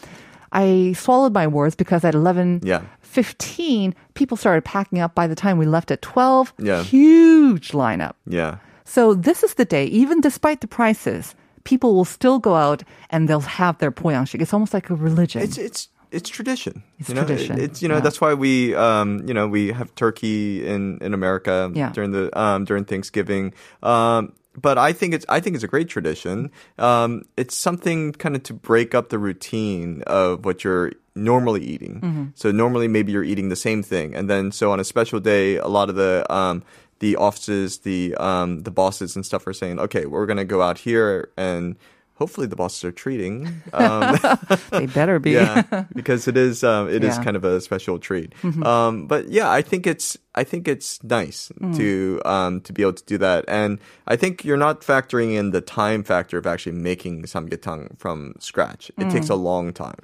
I 0.52 0.94
swallowed 0.94 1.34
my 1.34 1.48
words 1.48 1.76
because 1.76 2.04
at 2.04 2.14
11, 2.16 2.62
Yeah. 2.64 2.82
15, 3.02 3.94
people 4.14 4.38
started 4.38 4.64
packing 4.64 5.00
up 5.00 5.16
by 5.16 5.28
the 5.28 5.36
time 5.36 5.58
we 5.58 5.66
left 5.66 5.92
at 5.92 6.02
12. 6.02 6.54
Yeah. 6.60 6.84
Huge 6.84 7.72
lineup. 7.72 8.14
Yeah. 8.26 8.58
So 8.86 9.14
this 9.14 9.44
is 9.44 9.56
the 9.56 9.66
day, 9.66 9.86
even 9.88 10.22
despite 10.22 10.62
the 10.62 10.68
prices, 10.68 11.36
people 11.64 11.94
will 11.96 12.06
still 12.06 12.40
go 12.40 12.56
out 12.56 12.84
and 13.10 13.28
they'll 13.28 13.42
have 13.42 13.78
their 13.80 13.92
poyangshik. 13.92 14.42
It's 14.42 14.54
almost 14.54 14.74
like 14.74 14.90
a 14.90 14.96
religion. 14.96 15.42
It's 15.42 15.58
it's 15.58 15.90
it's 16.10 16.30
tradition. 16.30 16.84
It's 17.00 17.10
you 17.10 17.16
know? 17.16 17.26
tradition, 17.26 17.58
It- 17.60 17.64
it's 17.64 17.82
you 17.82 17.90
know 17.90 17.96
yeah. 17.96 18.00
that's 18.02 18.22
why 18.22 18.34
we 18.34 18.74
um 18.76 19.28
you 19.28 19.34
know 19.34 19.46
we 19.48 19.74
have 19.74 19.94
turkey 19.96 20.66
in 20.66 21.00
in 21.02 21.14
America 21.14 21.70
Yeah. 21.76 21.92
during 21.92 22.12
the 22.12 22.32
um 22.40 22.64
during 22.64 22.86
Thanksgiving. 22.86 23.54
Um 23.84 24.32
but 24.60 24.78
I 24.78 24.92
think 24.92 25.14
it's 25.14 25.26
I 25.30 25.40
think 25.40 25.56
it's 25.56 25.64
a 25.64 25.68
great 25.68 25.88
tradition. 25.88 26.52
Um, 26.78 27.24
it's 27.38 27.56
something 27.56 28.12
kind 28.14 28.36
of 28.36 28.44
to 28.44 28.54
break 28.54 28.96
up 28.96 29.10
the 29.10 29.20
routine 29.20 30.02
of 30.08 30.44
what 30.44 30.64
you're 30.64 30.94
normally 31.16 31.64
eating. 31.64 32.02
Mm-hmm. 32.02 32.26
So 32.36 32.52
normally 32.52 32.88
maybe 32.88 33.12
you're 33.12 33.24
eating 33.24 33.50
the 33.50 33.56
same 33.56 33.84
thing, 33.84 34.16
and 34.16 34.30
then 34.30 34.52
so 34.52 34.72
on 34.72 34.80
a 34.80 34.84
special 34.84 35.20
day, 35.20 35.58
a 35.58 35.68
lot 35.68 35.90
of 35.90 35.96
the 35.96 36.26
um, 36.34 36.64
the 37.00 37.16
offices, 37.16 37.80
the 37.80 38.16
um, 38.16 38.64
the 38.64 38.72
bosses 38.72 39.16
and 39.16 39.26
stuff 39.26 39.46
are 39.46 39.54
saying, 39.54 39.80
okay, 39.80 40.06
we're 40.06 40.26
gonna 40.26 40.46
go 40.46 40.62
out 40.62 40.80
here 40.80 41.30
and. 41.38 41.78
Hopefully 42.18 42.48
the 42.48 42.56
bosses 42.56 42.84
are 42.84 42.92
treating. 42.92 43.62
Um, 43.74 44.18
they 44.72 44.86
better 44.88 45.20
be. 45.20 45.32
yeah, 45.32 45.86
because 45.94 46.28
it 46.28 46.36
is 46.38 46.64
um, 46.64 46.90
it 46.90 47.04
is 47.04 47.16
Yeah. 47.18 47.24
kind 47.24 47.36
of 47.38 47.44
a 47.46 47.62
special 47.62 48.00
treat. 48.00 48.34
Um, 48.64 49.06
but 49.08 49.30
yeah, 49.30 49.50
I 49.52 49.62
think 49.62 49.86
it's 49.86 50.18
I 50.34 50.44
think 50.44 50.68
it's 50.68 50.98
nice 51.04 51.52
to 51.76 52.22
um, 52.26 52.62
to 52.62 52.74
be 52.74 52.82
able 52.82 52.94
to 52.94 53.06
do 53.06 53.18
that, 53.20 53.46
and 53.48 53.78
I 54.08 54.16
think 54.16 54.44
you're 54.46 54.58
not 54.58 54.82
factoring 54.82 55.36
in 55.38 55.52
the 55.52 55.62
time 55.62 56.04
factor 56.04 56.38
of 56.38 56.48
actually 56.48 56.74
making 56.74 57.24
samgyetang 57.24 58.00
from 58.00 58.34
scratch. 58.40 58.90
It 58.98 59.10
takes 59.12 59.30
a 59.30 59.36
long 59.36 59.74
time. 59.74 60.00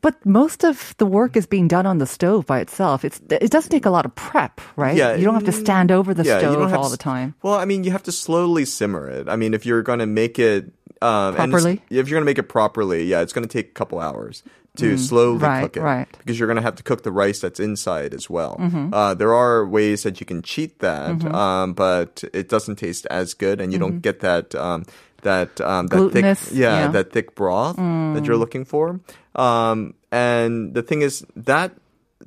But 0.00 0.14
most 0.24 0.62
of 0.64 0.94
the 0.98 1.06
work 1.06 1.34
is 1.36 1.44
being 1.46 1.66
done 1.66 1.84
on 1.84 1.98
the 1.98 2.06
stove 2.06 2.46
by 2.46 2.60
itself. 2.60 3.04
It's 3.04 3.18
it 3.30 3.50
doesn't 3.50 3.70
take 3.72 3.84
a 3.86 3.90
lot 3.90 4.06
of 4.06 4.14
prep, 4.14 4.60
right? 4.76 4.94
Yeah, 4.96 5.16
you 5.18 5.24
don't 5.24 5.34
have 5.34 5.42
to 5.50 5.52
stand 5.52 5.90
over 5.90 6.14
the 6.14 6.22
yeah, 6.22 6.38
stove 6.38 6.72
all 6.72 6.84
to 6.86 6.90
the 6.90 6.96
time. 7.02 7.34
Well, 7.42 7.54
I 7.58 7.64
mean, 7.66 7.82
you 7.82 7.90
have 7.90 8.04
to 8.04 8.12
slowly 8.12 8.64
simmer 8.64 9.10
it. 9.10 9.28
I 9.28 9.34
mean, 9.34 9.54
if 9.54 9.66
you're 9.66 9.82
going 9.82 9.98
to 9.98 10.06
make 10.06 10.38
it 10.38 10.70
um, 11.02 11.34
Properly? 11.34 11.80
if 11.90 12.08
you're 12.08 12.16
going 12.16 12.22
to 12.22 12.30
make 12.30 12.38
it 12.38 12.48
properly, 12.48 13.04
yeah, 13.04 13.20
it's 13.20 13.32
going 13.32 13.46
to 13.46 13.52
take 13.52 13.68
a 13.70 13.72
couple 13.74 13.98
hours 14.00 14.42
to 14.76 14.96
slowly 14.96 15.38
Mm, 15.40 15.42
right, 15.42 15.62
cook 15.62 15.76
it, 15.76 15.80
right. 15.82 16.08
Because 16.18 16.38
you're 16.38 16.46
going 16.46 16.56
to 16.56 16.62
have 16.62 16.76
to 16.76 16.82
cook 16.84 17.02
the 17.02 17.10
rice 17.10 17.40
that's 17.40 17.58
inside 17.58 18.14
as 18.14 18.30
well. 18.30 18.56
Mm-hmm. 18.60 18.94
Uh, 18.94 19.14
there 19.14 19.34
are 19.34 19.66
ways 19.66 20.04
that 20.04 20.20
you 20.20 20.26
can 20.26 20.40
cheat 20.42 20.78
that, 20.80 21.24
um, 21.24 21.72
but 21.74 22.22
it 22.32 22.48
doesn't 22.48 22.76
taste 22.76 23.06
as 23.10 23.34
good, 23.34 23.60
and 23.60 23.72
you 23.72 23.78
don't 23.78 24.00
get 24.00 24.20
that. 24.20 24.54
Um, 24.54 24.84
that 25.22 25.60
um, 25.60 25.88
that 25.88 26.12
thick, 26.12 26.24
Mm-hmm. 26.24 26.56
Yeah, 26.56 26.80
yeah. 26.80 26.88
Mm. 26.88 26.92
that 26.92 27.12
thick 27.12 27.34
broth 27.34 27.74
that 27.76 28.24
you're 28.24 28.36
looking 28.36 28.64
for. 28.64 29.00
Um, 29.34 29.94
and 30.12 30.74
the 30.74 30.82
thing 30.82 31.02
is 31.02 31.26
that 31.34 31.72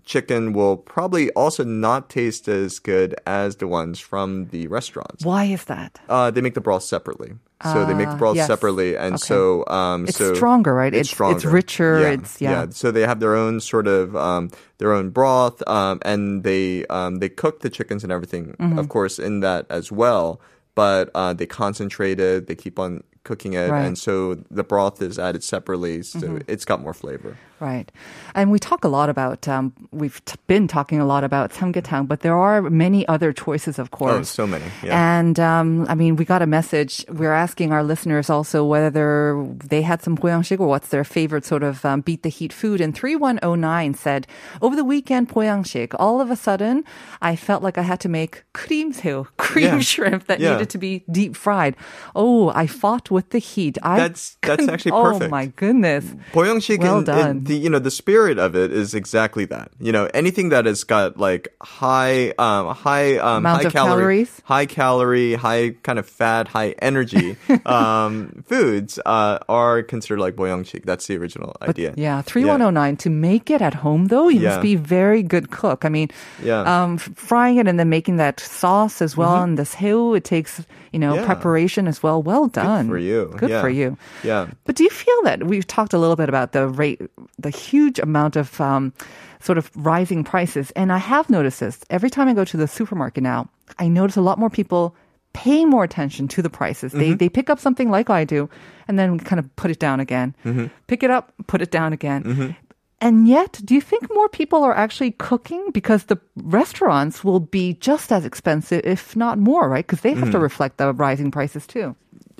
chicken 0.05 0.53
will 0.53 0.77
probably 0.77 1.29
also 1.31 1.63
not 1.63 2.10
taste 2.10 2.48
as 2.48 2.79
good 2.79 3.15
as 3.25 3.58
the 3.58 3.67
ones 3.67 4.00
from 4.00 4.48
the 4.48 4.67
restaurants. 4.67 5.24
Why 5.25 5.46
is 5.46 5.65
that? 5.65 6.00
Uh, 6.10 6.31
they 6.31 6.41
make 6.41 6.53
the 6.55 6.62
broth 6.62 6.84
separately. 6.84 7.34
So 7.63 7.86
they 7.86 7.93
make 7.93 8.08
the 8.08 8.15
Ah, 8.15 8.17
broth 8.17 8.36
yes. 8.38 8.48
separately, 8.48 8.96
and 8.98 9.13
Okay. 9.15 9.22
so 9.22 9.63
um, 9.67 10.05
It's 10.08 10.17
so 10.17 10.34
stronger, 10.34 10.74
right? 10.74 10.91
It's, 10.91 11.10
It's- 11.10 11.13
stronger. 11.13 11.36
it's 11.38 11.46
richer, 11.46 12.00
Yeah, 12.01 12.12
it's- 12.13 12.41
yeah. 12.41 12.65
So 12.72 12.89
they 12.89 13.01
have 13.05 13.20
their 13.20 13.36
own 13.36 13.60
sort 13.60 13.86
of 13.88 14.15
um, 14.15 14.50
their 14.79 14.91
own 14.93 15.12
broth, 15.12 15.62
um, 15.70 16.00
and 16.01 16.43
they 16.43 16.88
um, 16.88 17.20
they 17.20 17.29
cook 17.29 17.60
the 17.62 17.70
chickens 17.70 18.01
and 18.03 18.12
everything, 18.12 18.55
Mm-hmm. 18.60 18.79
of 18.79 18.89
course, 18.89 19.20
in 19.20 19.41
that 19.41 19.67
as 19.70 19.91
well. 19.91 20.41
But 20.74 21.12
uh, 21.13 21.34
they 21.34 21.46
concentrate 21.46 22.20
it. 22.20 22.48
They 22.48 22.55
keep 22.55 22.79
on 22.79 23.03
cooking 23.24 23.54
it, 23.54 23.70
Right. 23.70 23.86
and 23.86 23.98
so 23.98 24.36
the 24.50 24.63
broth 24.63 25.01
is 25.01 25.20
added 25.20 25.44
separately, 25.44 26.01
so 26.04 26.20
Mm-hmm. 26.20 26.38
it's 26.48 26.66
got 26.66 26.82
more 26.82 26.94
flavor. 26.94 27.38
Right. 27.60 27.92
And 28.34 28.50
we 28.51 28.58
talk 28.58 28.84
a 28.84 28.88
lot 28.88 29.08
about, 29.10 29.48
um, 29.48 29.74
we've 29.92 30.18
t- 30.25 30.34
been 30.48 30.68
talking 30.68 31.00
a 31.00 31.06
lot 31.06 31.24
about 31.24 31.51
samgyetang, 31.54 32.08
but 32.08 32.22
there 32.22 32.36
are 32.36 32.63
many 32.63 33.08
other 33.08 33.32
choices, 33.32 33.78
of 33.78 33.92
course. 33.92 34.12
Oh, 34.16 34.24
so 34.24 34.48
many. 34.48 34.66
Yeah. 34.82 34.98
And 35.20 35.40
um, 35.40 35.86
I 35.88 35.94
mean, 35.94 36.16
we 36.16 36.25
got 36.25 36.42
a 36.42 36.48
message. 36.48 37.06
We're 37.08 37.34
asking 37.38 37.72
our 37.72 37.84
listeners 37.84 38.32
also 38.32 38.66
whether 38.66 39.46
they 39.63 39.84
had 39.84 40.01
some 40.01 40.18
poyangshik 40.18 40.60
or 40.60 40.66
what's 40.66 40.88
their 40.88 41.04
favorite 41.04 41.46
sort 41.46 41.62
of 41.62 41.86
um, 41.86 42.01
beat 42.01 42.24
the 42.24 42.30
heat 42.30 42.51
food. 42.51 42.82
And 42.82 42.96
3109 42.98 43.94
said, 43.94 44.25
over 44.63 44.75
the 44.75 44.84
weekend, 44.84 45.30
poyangshik, 45.30 45.94
all 46.00 46.20
of 46.20 46.32
a 46.32 46.36
sudden, 46.36 46.84
I 47.22 47.36
felt 47.36 47.62
like 47.62 47.78
I 47.78 47.84
had 47.84 48.00
to 48.00 48.10
make 48.10 48.44
cream 48.54 48.92
cream 49.38 49.66
Yeah. 49.66 49.80
shrimp 49.82 50.25
that 50.25 50.40
Yeah. 50.40 50.54
needed 50.54 50.72
to 50.72 50.80
be 50.80 51.04
deep 51.12 51.36
fried. 51.36 51.75
Oh, 52.16 52.50
I 52.56 52.66
fought 52.66 53.11
with 53.12 53.30
the 53.32 53.39
heat. 53.39 53.77
I 53.84 53.98
That's- 53.98 54.38
that's 54.41 54.68
actually 54.68 54.91
Oh 54.94 55.03
perfect. 55.13 55.32
my 55.32 55.46
goodness. 55.56 56.06
Boyongsik 56.34 56.80
Well 56.80 57.03
done. 57.03 57.44
the 57.44 57.56
you 57.56 57.70
know 57.70 57.80
the 57.80 57.91
spirit 57.91 58.39
of 58.39 58.56
it 58.56 58.72
is 58.72 58.94
exactly 58.96 59.46
that. 59.46 59.72
You 59.80 59.91
know 59.91 60.10
anything 60.13 60.50
that 60.50 60.65
has 60.65 60.84
got 60.84 61.18
like 61.18 61.53
high 61.62 62.32
um 62.39 62.74
high 62.74 63.18
um 63.18 63.46
Amount 63.46 63.62
high 63.62 63.68
of 63.68 63.74
calorie 63.74 64.25
calories? 64.25 64.41
high 64.46 64.65
calorie 64.65 65.34
high 65.36 65.75
kind 65.84 66.00
of 66.00 66.08
fat 66.08 66.48
high 66.48 66.74
energy 66.82 67.36
um 67.65 68.44
foods 68.48 69.00
uh 69.06 69.38
are 69.50 69.84
considered 69.84 70.20
like 70.20 70.36
boyongsik. 70.36 70.86
That's 70.86 71.06
the 71.08 71.18
original 71.18 71.56
idea. 71.62 71.94
Yeah, 71.98 72.22
3109. 72.22 72.98
To 72.98 73.10
make 73.10 73.50
it 73.50 73.62
at 73.62 73.74
home, 73.75 74.08
though, 74.08 74.27
you 74.30 74.39
Yeah. 74.41 74.50
must 74.50 74.62
be 74.62 74.75
very 74.75 75.22
good 75.24 75.51
cook. 75.51 75.84
I 75.86 75.89
mean, 75.89 76.10
Yeah. 76.44 76.62
um, 76.63 76.98
frying 76.98 77.58
it 77.58 77.68
and 77.68 77.77
then 77.80 77.89
making 77.89 78.18
that 78.18 78.39
sauce 78.39 79.01
as 79.01 79.18
well, 79.18 79.41
and 79.44 79.58
this 79.58 79.75
seo, 79.75 80.15
it 80.15 80.24
takes, 80.24 80.63
you 80.91 81.00
know, 81.00 81.12
Mm-hmm. 81.12 81.20
Yeah. 81.22 81.25
preparation 81.25 81.88
as 81.88 82.01
well. 82.01 82.22
Well 82.24 82.48
done. 82.48 82.88
You. 83.01 83.34
Good 83.38 83.50
Yeah. 83.50 83.62
for 83.62 83.70
you. 83.70 83.98
Yeah. 84.24 84.48
But 84.65 84.75
do 84.75 84.84
you 84.84 84.89
feel 84.89 85.22
that 85.24 85.43
we've 85.43 85.67
talked 85.67 85.93
a 85.93 85.98
little 85.98 86.15
bit 86.15 86.29
about 86.29 86.51
the 86.51 86.67
rate, 86.67 87.01
the 87.39 87.50
huge 87.50 88.00
amount 88.00 88.36
of 88.36 88.60
um, 88.62 88.93
sort 89.39 89.58
of 89.58 89.70
rising 89.75 90.24
prices, 90.24 90.72
and 90.75 90.91
I 90.93 90.98
have 90.98 91.29
noticed 91.29 91.60
this 91.60 91.79
every 91.89 92.10
time 92.10 92.27
I 92.27 92.34
go 92.34 92.46
to 92.46 92.58
the 92.58 92.67
supermarket 92.67 93.24
now. 93.24 93.50
I 93.79 93.88
notice 93.88 94.17
a 94.17 94.22
lot 94.22 94.38
more 94.39 94.50
people 94.50 94.96
paying 95.34 95.70
more 95.70 95.84
attention 95.84 96.27
to 96.27 96.41
the 96.41 96.50
prices. 96.50 96.91
They 96.91 97.10
Mm-hmm. 97.10 97.17
they 97.17 97.29
pick 97.29 97.50
up 97.50 97.60
something 97.60 97.89
like 97.89 98.10
I 98.10 98.25
do, 98.25 98.50
and 98.88 99.00
then 99.00 99.17
kind 99.20 99.39
of 99.39 99.48
put 99.55 99.72
it 99.72 99.79
down 99.79 100.00
again. 100.00 100.36
Mm-hmm. 100.46 100.67
Pick 100.88 101.03
it 101.03 101.10
up, 101.10 101.31
put 101.48 101.62
it 101.62 101.72
down 101.72 101.93
again. 101.93 102.55
And 103.03 103.27
yet, 103.27 103.60
do 103.65 103.74
you 103.74 103.81
think 103.81 104.13
more 104.13 104.29
people 104.29 104.62
are 104.63 104.75
actually 104.77 105.12
cooking 105.17 105.72
because 105.74 106.03
the 106.05 106.20
restaurants 106.36 107.24
will 107.24 107.39
be 107.39 107.74
just 107.81 108.12
as 108.12 108.25
expensive, 108.25 108.81
if 108.86 109.15
not 109.15 109.39
more, 109.39 109.67
right? 109.70 109.88
Because 109.88 110.01
they 110.01 110.13
have 110.13 110.29
to 110.29 110.38
Mm-hmm. 110.38 110.43
reflect 110.43 110.77
the 110.77 110.93
rising 110.93 111.31
prices 111.31 111.65
too. 111.65 111.96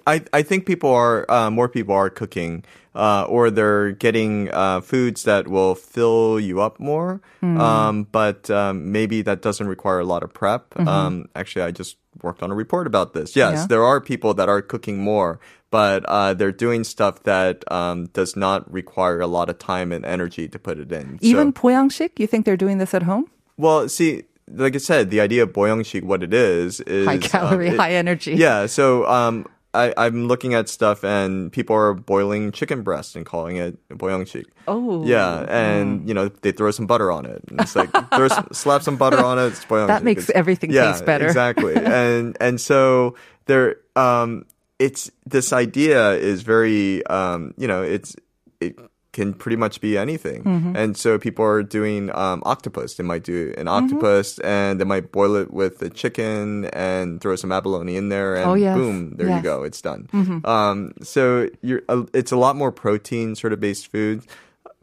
I, 0.08 0.24
I 0.34 0.42
think 0.44 0.66
people 0.66 0.90
are 0.94 1.30
uh, 1.30 1.50
more 1.50 1.70
people 1.70 1.96
are 1.96 2.10
cooking 2.10 2.64
uh, 2.94 3.24
or 3.30 3.50
they're 3.52 3.92
getting 3.92 4.52
uh, 4.52 4.82
foods 4.82 5.24
that 5.24 5.48
will 5.48 5.76
fill 5.76 6.40
you 6.40 6.60
up 6.62 6.80
more 6.80 7.22
um, 7.42 8.08
but 8.12 8.50
um, 8.50 8.92
maybe 8.92 9.22
that 9.22 9.42
doesn't 9.42 9.68
require 9.68 10.00
a 10.00 10.06
lot 10.06 10.24
of 10.24 10.34
prep 10.34 10.78
um, 10.80 11.28
actually 11.36 11.64
I 11.64 11.72
just 11.72 11.98
worked 12.22 12.44
on 12.44 12.52
a 12.52 12.56
report 12.56 12.88
about 12.88 13.14
this 13.14 13.36
yes 13.36 13.54
Yeah. 13.60 13.66
there 13.68 13.84
are 13.84 14.02
people 14.02 14.34
that 14.36 14.50
are 14.50 14.62
cooking 14.62 15.00
more 15.00 15.40
but 15.70 16.04
uh, 16.06 16.34
they're 16.34 16.52
doing 16.52 16.84
stuff 16.84 17.24
that 17.24 17.64
um, 17.72 18.08
does 18.08 18.36
not 18.36 18.72
require 18.72 19.22
a 19.22 19.28
lot 19.28 19.50
of 19.50 19.58
time 19.58 19.92
and 19.94 20.06
energy 20.06 20.48
to 20.50 20.60
put 20.60 20.78
it 20.78 20.92
in 20.92 21.18
Even 21.22 21.54
So- 21.56 21.62
poyangshik, 21.62 22.20
you 22.20 22.28
think 22.28 22.46
they're 22.46 22.58
doing 22.58 22.78
this 22.78 22.94
at 22.94 23.04
home? 23.04 23.26
well, 23.58 23.88
see, 23.88 24.24
like 24.54 24.76
I 24.76 24.80
said, 24.80 25.12
the 25.12 25.22
idea 25.22 25.44
of 25.44 25.54
boyongsik, 25.54 26.04
what 26.04 26.24
it 26.24 26.34
is, 26.34 26.82
is 26.82 27.08
High 27.08 27.20
calorie, 27.20 27.70
um, 27.70 27.76
it- 27.76 27.80
high 27.80 27.94
energy. 27.94 28.34
Yeah. 28.34 28.66
So, 28.66 29.08
um, 29.08 29.46
I, 29.74 29.94
I'm 29.96 30.28
looking 30.28 30.54
at 30.54 30.68
stuff 30.68 31.04
and 31.06 31.52
people 31.52 31.76
are 31.76 31.94
boiling 31.94 32.52
chicken 32.52 32.82
breast 32.84 33.16
and 33.16 33.26
calling 33.26 33.56
it 33.56 33.78
boyongsik. 33.90 34.46
Oh. 34.68 35.06
Yeah, 35.06 35.46
and 35.48 36.08
you 36.08 36.14
know 36.14 36.28
they 36.28 36.52
throw 36.52 36.72
some 36.72 36.88
butter 36.88 37.10
on 37.12 37.26
it. 37.26 37.42
And 37.50 37.62
it's 37.62 37.76
like 37.76 37.90
throw 38.14 38.28
some, 38.28 38.48
slap 38.52 38.84
some 38.84 38.98
butter 38.98 39.24
on 39.24 39.40
it. 39.40 39.44
It's 39.48 39.64
boyongsik. 39.66 39.88
That 39.88 40.04
makes 40.04 40.24
It's- 40.24 40.38
everything 40.38 40.72
yeah, 40.72 40.92
taste 40.92 41.06
better. 41.06 41.26
exactly. 41.26 41.76
and 41.78 42.36
and 42.42 42.60
so 42.60 43.16
there, 43.46 43.78
um, 43.96 44.46
it's 44.78 45.10
this 45.26 45.54
idea 45.54 46.12
is 46.14 46.42
very, 46.42 47.06
um, 47.06 47.54
you 47.58 47.68
know, 47.68 47.82
it's 47.82 48.16
it 48.60 48.76
can 49.14 49.34
pretty 49.34 49.58
much 49.58 49.82
be 49.82 49.98
anything. 49.98 50.44
Mm-hmm. 50.44 50.76
And 50.76 50.96
so 50.96 51.20
people 51.20 51.44
are 51.44 51.64
doing 51.64 52.10
um, 52.16 52.42
octopus. 52.46 52.96
They 52.96 53.04
might 53.04 53.24
do 53.24 53.50
Mm-hmm. 53.52 53.60
an 53.62 53.68
octopus 53.68 54.40
and 54.40 54.80
they 54.80 54.86
might 54.86 55.12
boil 55.12 55.36
it 55.36 55.52
with 55.52 55.80
the 55.80 55.90
chicken 55.90 56.66
and 56.74 57.20
throw 57.20 57.36
some 57.36 57.52
abalone 57.52 57.98
in 57.98 58.08
there 58.10 58.36
and 58.38 58.50
Oh, 58.50 58.54
yes. 58.54 58.78
boom, 58.78 59.16
there 59.18 59.28
Yes. 59.28 59.38
Mm-hmm. 59.38 59.46
you 59.46 59.52
go, 59.52 59.64
it's 59.64 59.82
done. 59.82 60.08
Um, 60.46 60.94
so 61.02 61.50
you're, 61.62 61.82
uh, 61.90 62.04
it's 62.14 62.32
a 62.32 62.38
lot 62.38 62.56
more 62.56 62.72
protein 62.72 63.36
sort 63.36 63.52
of 63.54 63.60
based 63.60 63.92
food. 63.92 64.24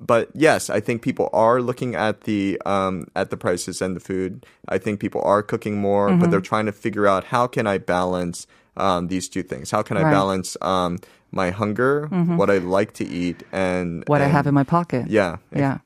But 0.00 0.28
yes, 0.35 0.70
I 0.70 0.78
think 0.80 1.02
people 1.02 1.28
are 1.32 1.61
looking 1.61 1.97
at 1.97 2.20
the 2.23 2.61
um, 2.66 3.08
at 3.16 3.30
the 3.30 3.37
prices 3.37 3.82
and 3.82 3.97
the 3.97 4.00
food. 4.00 4.47
I 4.68 4.78
think 4.78 5.00
people 5.00 5.23
are 5.23 5.42
cooking 5.42 5.78
more, 5.78 6.08
Mm-hmm. 6.08 6.20
but 6.20 6.30
they're 6.30 6.40
trying 6.40 6.66
to 6.66 6.73
figure 6.73 7.06
out 7.08 7.25
how 7.25 7.49
can 7.49 7.66
I 7.66 7.78
balance 7.78 8.47
um, 8.76 9.08
these 9.08 9.28
two 9.28 9.42
things? 9.42 9.73
How 9.73 9.82
can 9.82 9.97
I 9.97 10.02
Right. 10.02 10.12
balance 10.12 10.56
um, 10.62 10.99
my 11.32 11.50
hunger, 11.50 12.06
what 12.37 12.50
I 12.50 12.58
like 12.58 12.92
to 12.94 13.04
eat, 13.04 13.42
and 13.52 14.02
What 14.06 14.20
I 14.20 14.26
have 14.28 14.47
in 14.47 14.54
my 14.54 14.64
pocket. 14.64 15.06
Yeah, 15.08 15.37
Yeah. 15.54 15.78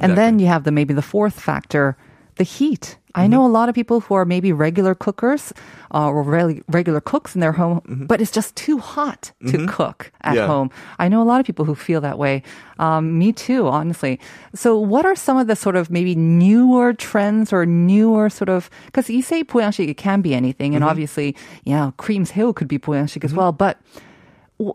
And 0.00 0.16
then 0.16 0.38
you 0.38 0.46
have 0.46 0.64
the 0.64 0.72
maybe 0.72 0.94
the 0.94 1.02
fourth 1.02 1.40
factor, 1.40 1.96
the 2.36 2.44
heat. 2.44 2.96
I 3.14 3.22
Mm-hmm. 3.22 3.30
know 3.32 3.46
a 3.46 3.48
lot 3.58 3.68
of 3.68 3.74
people 3.74 4.00
who 4.00 4.14
are 4.14 4.24
maybe 4.24 4.52
regular 4.52 4.94
cookers 4.94 5.52
uh, 5.94 6.06
or 6.10 6.22
really 6.22 6.62
regular 6.68 7.00
cooks 7.00 7.34
in 7.34 7.40
their 7.40 7.52
home, 7.52 7.80
but 8.06 8.20
it's 8.20 8.30
just 8.30 8.54
too 8.54 8.78
hot 8.78 9.32
to 9.50 9.66
cook 9.66 10.12
at 10.20 10.28
Mm-hmm. 10.28 10.36
Yeah. 10.36 10.46
home. 10.46 10.70
I 11.00 11.08
know 11.08 11.22
a 11.22 11.24
lot 11.32 11.40
of 11.40 11.46
people 11.46 11.64
who 11.64 11.74
feel 11.74 12.00
that 12.02 12.18
way. 12.18 12.42
Um, 12.78 13.18
me 13.18 13.32
too, 13.32 13.66
honestly. 13.66 14.20
So, 14.54 14.78
what 14.78 15.04
are 15.06 15.16
some 15.16 15.36
of 15.40 15.46
the 15.48 15.56
sort 15.56 15.74
of 15.74 15.90
maybe 15.90 16.14
newer 16.14 16.92
trends 16.92 17.50
or 17.52 17.66
newer 17.66 18.28
sort 18.30 18.50
of 18.50 18.68
because 18.86 19.10
you 19.10 19.22
say 19.22 19.42
poyangshik, 19.42 19.88
it 19.88 19.96
can 19.96 20.20
be 20.20 20.34
anything, 20.34 20.72
Mm-hmm. 20.72 20.82
and 20.82 20.90
obviously, 20.90 21.34
yeah, 21.64 21.90
cream 21.96 22.24
shrimp 22.24 22.54
could 22.56 22.68
be 22.68 22.78
poyangshik 22.78 23.24
as 23.24 23.32
well, 23.34 23.52
but. 23.52 23.78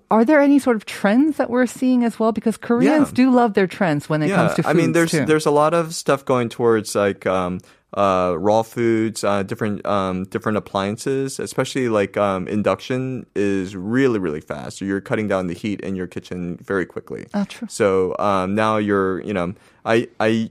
Are 0.10 0.24
there 0.24 0.40
any 0.40 0.60
sort 0.60 0.78
of 0.78 0.86
trends 0.86 1.36
that 1.38 1.50
we're 1.50 1.66
seeing 1.66 2.04
as 2.06 2.18
well? 2.18 2.32
Because 2.32 2.56
Koreans 2.56 3.10
Yeah. 3.10 3.16
do 3.16 3.32
love 3.32 3.54
their 3.54 3.68
trends 3.68 4.08
when 4.08 4.24
it 4.24 4.30
comes 4.30 4.52
to 4.56 4.64
foods 4.64 4.68
I 4.68 4.74
mean, 4.74 4.94
there's 4.94 5.12
too. 5.12 5.26
there's 5.26 5.46
a 5.46 5.52
lot 5.52 5.74
of 5.74 5.94
stuff 5.94 6.24
going 6.24 6.48
towards 6.48 6.96
like 6.96 7.26
um, 7.28 7.60
uh, 7.94 8.34
raw 8.40 8.64
foods, 8.64 9.26
uh, 9.26 9.44
different 9.44 9.86
um, 9.86 10.24
different 10.26 10.58
appliances, 10.58 11.38
especially 11.38 11.90
like 11.90 12.16
um, 12.16 12.48
induction 12.48 13.26
is 13.36 13.76
really 13.76 14.20
really 14.20 14.40
fast. 14.42 14.78
So 14.78 14.86
you're 14.86 15.02
cutting 15.02 15.28
down 15.28 15.48
the 15.48 15.54
heat 15.54 15.82
in 15.82 15.96
your 15.98 16.08
kitchen 16.08 16.58
very 16.64 16.86
quickly. 16.86 17.28
Ah, 17.34 17.46
true. 17.48 17.68
So 17.70 18.16
um, 18.20 18.56
now 18.56 18.78
you're 18.78 19.20
you 19.22 19.34
know 19.34 19.54
I 19.86 20.08
I. 20.20 20.50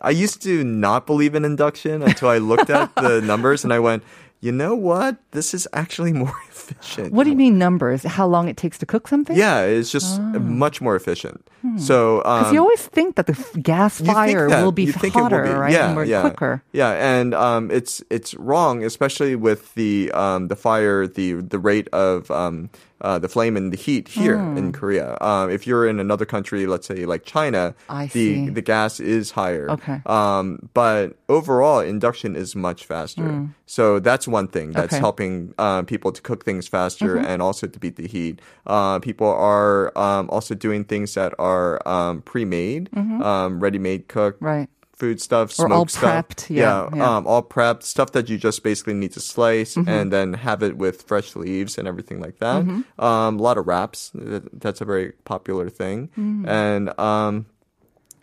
I 0.00 0.10
used 0.10 0.42
to 0.42 0.64
not 0.64 1.06
believe 1.06 1.34
in 1.34 1.44
induction 1.44 2.02
until 2.02 2.28
I 2.28 2.38
looked 2.38 2.70
at 2.70 2.94
the 2.96 3.20
numbers 3.24 3.62
and 3.62 3.72
I 3.72 3.78
went, 3.78 4.02
you 4.40 4.50
know 4.50 4.74
what? 4.74 5.16
This 5.30 5.54
is 5.54 5.68
actually 5.72 6.12
more 6.12 6.34
efficient. 6.70 7.12
What 7.12 7.24
do 7.24 7.30
you 7.30 7.36
mean 7.36 7.58
numbers? 7.58 8.02
How 8.04 8.26
long 8.26 8.48
it 8.48 8.56
takes 8.56 8.78
to 8.78 8.86
cook 8.86 9.08
something? 9.08 9.36
Yeah, 9.36 9.62
it's 9.62 9.90
just 9.90 10.20
much 10.40 10.80
more 10.80 10.94
efficient. 10.96 11.42
So, 11.78 12.18
Because 12.18 12.42
um, 12.42 12.48
Hmm. 12.48 12.54
you 12.54 12.60
always 12.60 12.82
think 12.86 13.14
that 13.16 13.26
the 13.26 13.38
gas 13.62 14.00
fire 14.00 14.48
that. 14.48 14.62
will 14.64 14.72
be 14.72 14.88
it 14.90 15.00
will 15.02 15.10
hotter, 15.10 15.42
be. 15.44 15.50
right? 15.50 15.72
Yeah, 15.72 15.86
and 15.86 15.94
more 15.94 16.04
yeah, 16.04 16.20
quicker. 16.22 16.62
Yeah, 16.72 16.90
and 16.98 17.34
um, 17.34 17.70
it's 17.70 18.02
it's 18.10 18.34
wrong, 18.34 18.82
especially 18.84 19.36
with 19.38 19.72
the 19.78 20.10
um, 20.12 20.48
the 20.48 20.56
fire, 20.56 21.06
the 21.06 21.34
the 21.54 21.60
rate 21.62 21.86
of 21.94 22.30
um, 22.34 22.66
uh, 23.00 23.18
the 23.22 23.28
flame 23.30 23.54
and 23.56 23.70
the 23.72 23.78
heat 23.78 24.08
here 24.18 24.38
Hmm. 24.42 24.58
in 24.58 24.66
Korea. 24.74 25.14
Um, 25.22 25.50
if 25.54 25.62
you're 25.66 25.86
in 25.86 26.00
another 26.02 26.26
country, 26.26 26.66
let's 26.66 26.86
say 26.90 27.06
like 27.06 27.22
China, 27.24 27.74
I 27.88 28.10
the 28.10 28.26
see. 28.42 28.48
the 28.50 28.62
gas 28.74 28.98
is 28.98 29.30
higher. 29.38 29.70
Okay. 29.70 30.02
Um, 30.06 30.66
but 30.74 31.14
overall, 31.28 31.78
induction 31.78 32.34
is 32.34 32.56
much 32.58 32.86
faster. 32.90 33.46
So 33.66 34.00
that's 34.02 34.26
one 34.26 34.48
thing 34.50 34.74
that's 34.74 34.90
Hmm. 34.90 34.98
Okay. 34.98 35.06
Helping 35.06 35.34
uh, 35.62 35.82
people 35.86 36.10
to 36.10 36.20
cook 36.28 36.42
things 36.44 36.51
faster 36.60 37.16
and 37.16 37.40
also 37.40 37.66
to 37.66 37.78
beat 37.78 37.96
the 37.96 38.06
heat. 38.06 38.40
Uh, 38.66 38.98
people 38.98 39.26
are 39.28 39.96
um, 39.96 40.28
also 40.28 40.54
doing 40.54 40.84
things 40.84 41.14
that 41.14 41.32
are 41.38 41.80
um, 41.88 42.20
pre-made, 42.22 42.90
um, 42.96 43.60
ready-made 43.60 44.08
cook 44.08 44.36
Mm-hmm. 44.36 44.44
Right. 44.44 44.68
food 44.92 45.20
stuff, 45.20 45.58
Or 45.58 45.64
all 45.72 45.88
smoked 45.88 45.90
stuff. 45.92 46.28
prepped, 46.28 46.50
yeah, 46.50 46.88
yeah. 46.94 47.16
Um, 47.16 47.26
all 47.26 47.42
prepped 47.42 47.82
stuff 47.82 48.12
that 48.12 48.28
you 48.28 48.36
just 48.38 48.62
basically 48.62 48.94
need 48.94 49.12
to 49.12 49.20
slice 49.20 49.74
Mm-hmm. 49.74 49.88
and 49.88 50.12
then 50.12 50.34
have 50.34 50.62
it 50.62 50.76
with 50.76 51.02
fresh 51.02 51.34
leaves 51.34 51.78
and 51.78 51.88
everything 51.88 52.20
like 52.20 52.38
that. 52.38 52.62
Mm-hmm. 52.62 53.00
Um, 53.02 53.38
a 53.40 53.42
lot 53.42 53.56
of 53.58 53.66
wraps. 53.66 54.10
That's 54.14 54.80
a 54.80 54.84
very 54.84 55.12
popular 55.24 55.70
thing. 55.70 56.10
Mm. 56.18 56.46
And 56.46 56.82
um, 57.00 57.46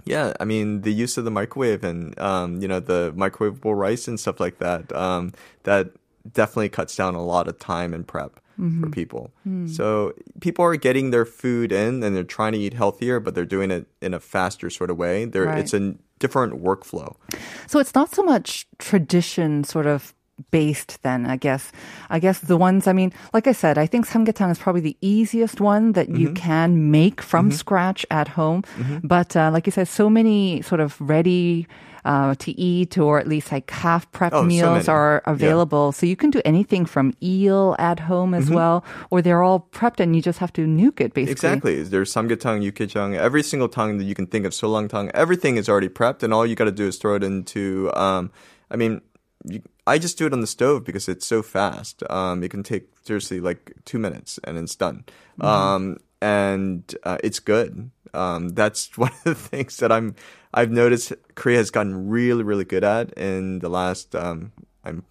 yeah, 0.05 0.31
I 0.39 0.45
mean 0.45 0.81
the 0.81 0.93
use 0.93 1.17
of 1.19 1.25
the 1.25 1.31
microwave 1.31 1.83
and 1.83 2.17
um, 2.17 2.61
you 2.61 2.67
know 2.67 2.79
the 2.79 3.11
microwavable 3.15 3.75
rice 3.77 4.07
and 4.07 4.17
stuff 4.19 4.39
like 4.39 4.59
that. 4.59 4.89
Um, 4.95 5.33
that 5.63 5.91
definitely 6.33 6.69
cuts 6.69 6.95
down 6.95 7.15
a 7.15 7.23
lot 7.23 7.47
of 7.47 7.59
time 7.59 7.93
and 7.93 8.07
prep 8.07 8.39
Mm-hmm. 8.59 8.83
for 8.83 8.89
people. 8.89 9.31
Hmm. 9.45 9.67
So 9.67 10.11
people 10.41 10.65
are 10.65 10.75
getting 10.75 11.11
their 11.11 11.23
food 11.25 11.71
in 11.71 12.03
and 12.03 12.13
they're 12.13 12.25
trying 12.25 12.51
to 12.51 12.57
eat 12.59 12.73
healthier, 12.73 13.21
but 13.21 13.33
they're 13.33 13.45
doing 13.45 13.71
it 13.71 13.87
in 14.01 14.13
a 14.13 14.19
faster 14.19 14.69
sort 14.69 14.89
of 14.91 14.97
way. 14.97 15.23
They're, 15.23 15.45
Right. 15.45 15.59
It's 15.59 15.73
a 15.73 15.95
different 16.19 16.61
workflow. 16.61 17.15
So 17.67 17.79
it's 17.79 17.95
not 17.95 18.13
so 18.13 18.21
much 18.21 18.67
tradition 18.77 19.63
sort 19.63 19.85
of 19.87 20.13
based 20.51 21.01
then, 21.03 21.25
I 21.25 21.37
guess. 21.37 21.71
I 22.09 22.19
guess 22.19 22.39
the 22.39 22.57
ones, 22.57 22.85
I 22.85 22.91
mean, 22.91 23.13
like 23.33 23.47
I 23.47 23.53
said, 23.53 23.77
I 23.77 23.85
think 23.85 24.05
samgyetang 24.05 24.51
is 24.51 24.59
probably 24.59 24.81
the 24.81 24.97
easiest 24.99 25.61
one 25.61 25.93
that 25.93 26.09
you 26.09 26.27
Mm-hmm. 26.27 26.33
can 26.33 26.91
make 26.91 27.21
from 27.21 27.51
scratch 27.51 28.05
at 28.11 28.27
home. 28.29 28.63
But 29.03 29.37
uh, 29.37 29.51
like 29.53 29.67
you 29.67 29.71
said, 29.71 29.87
so 29.87 30.09
many 30.09 30.61
sort 30.63 30.81
of 30.81 30.99
ready 30.99 31.65
uh, 32.05 32.35
to 32.35 32.51
eat 32.59 32.97
or 32.97 33.19
at 33.19 33.27
least 33.27 33.51
like 33.51 33.69
half 33.71 34.11
prep 34.11 34.33
Oh, 34.33 34.43
meals 34.43 34.87
many. 34.87 34.97
are 34.97 35.21
Yeah. 35.25 35.33
available. 35.33 35.91
So 35.91 36.05
you 36.05 36.15
can 36.15 36.29
do 36.29 36.41
anything 36.45 36.85
from 36.85 37.13
eel 37.21 37.75
at 37.79 37.99
home 38.01 38.31
Mm-hmm. 38.31 38.41
as 38.43 38.49
well, 38.49 38.83
or 39.11 39.21
they're 39.21 39.43
all 39.43 39.67
prepped 39.71 39.99
and 39.99 40.15
you 40.15 40.21
just 40.21 40.39
have 40.39 40.53
to 40.53 40.65
nuke 40.65 40.99
it 41.01 41.13
basically. 41.13 41.31
Exactly. 41.31 41.83
There's 41.83 42.13
samgyetang, 42.13 42.63
yukgaejang, 42.63 43.17
every 43.17 43.43
single 43.43 43.69
tongue 43.69 43.97
that 43.97 44.05
you 44.05 44.15
can 44.15 44.27
think 44.27 44.45
of, 44.45 44.51
seolleongtang, 44.53 45.11
everything 45.13 45.57
is 45.57 45.67
already 45.69 45.89
prepped, 45.89 46.23
and 46.23 46.33
all 46.33 46.45
you 46.45 46.55
got 46.55 46.65
to 46.65 46.71
do 46.71 46.87
is 46.87 46.97
throw 46.97 47.15
it 47.15 47.23
into. 47.23 47.89
Um, 47.95 48.31
I 48.69 48.75
mean, 48.75 49.01
you, 49.45 49.61
I 49.87 49.97
just 49.97 50.17
do 50.17 50.25
it 50.27 50.33
on 50.33 50.41
the 50.41 50.47
stove 50.47 50.83
because 50.83 51.07
it's 51.09 51.25
so 51.25 51.41
fast. 51.41 52.03
Um, 52.09 52.43
it 52.43 52.51
can 52.51 52.61
take 52.61 52.89
seriously 53.03 53.39
like 53.39 53.73
two 53.85 53.97
minutes, 53.97 54.39
and 54.43 54.57
it's 54.57 54.75
done. 54.75 55.05
Um, 55.41 55.97
and 56.21 56.83
uh, 57.03 57.17
it's 57.23 57.39
good. 57.39 57.89
Um, 58.13 58.49
that's 58.49 58.97
one 58.97 59.11
of 59.11 59.23
the 59.23 59.35
things 59.35 59.77
that 59.77 59.91
I'm. 59.91 60.15
I've 60.53 60.71
noticed 60.71 61.13
Korea 61.39 61.57
has 61.57 61.71
gotten 61.71 62.09
really, 62.11 62.43
really 62.43 62.65
good 62.67 62.83
at 62.83 63.13
in 63.17 63.59
the 63.59 63.69
last. 63.69 64.13
Um, 64.15 64.51
I'm 64.83 65.03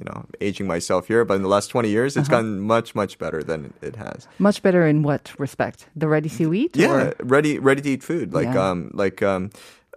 you 0.00 0.04
know, 0.10 0.26
aging 0.40 0.66
myself 0.66 1.06
here, 1.06 1.24
but 1.24 1.34
in 1.38 1.42
the 1.46 1.48
last 1.48 1.68
20 1.70 1.86
years, 1.88 2.16
it's 2.16 2.26
gotten 2.28 2.58
much, 2.58 2.96
much 2.96 3.14
better 3.16 3.44
than 3.44 3.72
it 3.80 3.94
has. 3.94 4.26
Much 4.40 4.58
better 4.60 4.82
in 4.84 5.04
what 5.06 5.30
respect? 5.38 5.86
The 5.94 6.08
ready 6.08 6.28
to 6.30 6.50
eat? 6.52 6.74
Yeah, 6.74 6.90
or- 6.90 7.14
ready 7.22 7.60
ready 7.60 7.80
to 7.82 7.90
eat 7.94 8.02
food. 8.02 8.34
Like 8.34 8.50
Yeah. 8.50 8.70
um 8.74 8.90
like 8.92 9.22
um 9.22 9.50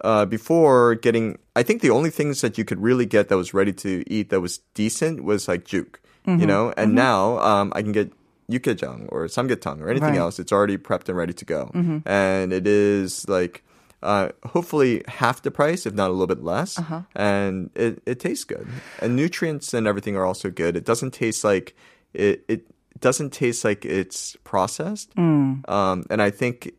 uh 0.06 0.22
before 0.30 0.94
getting 1.02 1.38
I 1.58 1.64
think 1.66 1.82
the 1.82 1.90
only 1.90 2.10
things 2.14 2.42
that 2.46 2.54
you 2.58 2.64
could 2.64 2.78
really 2.78 3.06
get 3.10 3.26
that 3.28 3.36
was 3.36 3.50
ready 3.52 3.72
to 3.82 4.04
eat 4.06 4.30
that 4.30 4.38
was 4.40 4.62
decent 4.78 5.24
was 5.26 5.48
like 5.50 5.64
juk, 5.66 5.98
Mm-hmm. 6.28 6.40
you 6.42 6.46
know? 6.46 6.70
And 6.78 6.94
now 6.94 7.42
um 7.42 7.72
I 7.74 7.82
can 7.82 7.90
get 7.90 8.12
yukgaejang 8.46 9.08
or 9.10 9.26
samgyetang 9.26 9.80
or 9.82 9.90
anything 9.90 10.14
Right. 10.14 10.22
else. 10.22 10.38
It's 10.38 10.52
already 10.52 10.78
prepped 10.78 11.08
and 11.10 11.18
ready 11.18 11.32
to 11.34 11.44
go. 11.44 11.70
Mm-hmm. 11.74 12.06
And 12.06 12.52
it 12.54 12.66
is 12.70 13.26
like 13.28 13.64
uh, 14.02 14.28
hopefully 14.46 15.02
half 15.08 15.42
the 15.42 15.50
price, 15.50 15.86
if 15.86 15.94
not 15.94 16.08
a 16.08 16.12
little 16.12 16.26
bit 16.26 16.42
less, 16.42 16.78
Uh-huh. 16.78 17.02
and 17.16 17.70
it, 17.74 18.02
it 18.06 18.20
tastes 18.20 18.44
good. 18.44 18.66
And 19.02 19.16
nutrients 19.16 19.74
and 19.74 19.86
everything 19.86 20.16
are 20.16 20.24
also 20.24 20.50
good. 20.50 20.76
It 20.76 20.84
doesn't 20.84 21.12
taste 21.12 21.42
like 21.44 21.74
it. 22.14 22.44
It 22.48 22.66
doesn't 23.00 23.32
taste 23.32 23.64
like 23.64 23.84
it's 23.84 24.36
processed. 24.44 25.14
Mm. 25.16 25.68
Um, 25.68 26.04
and 26.10 26.20
I 26.22 26.30
think 26.30 26.72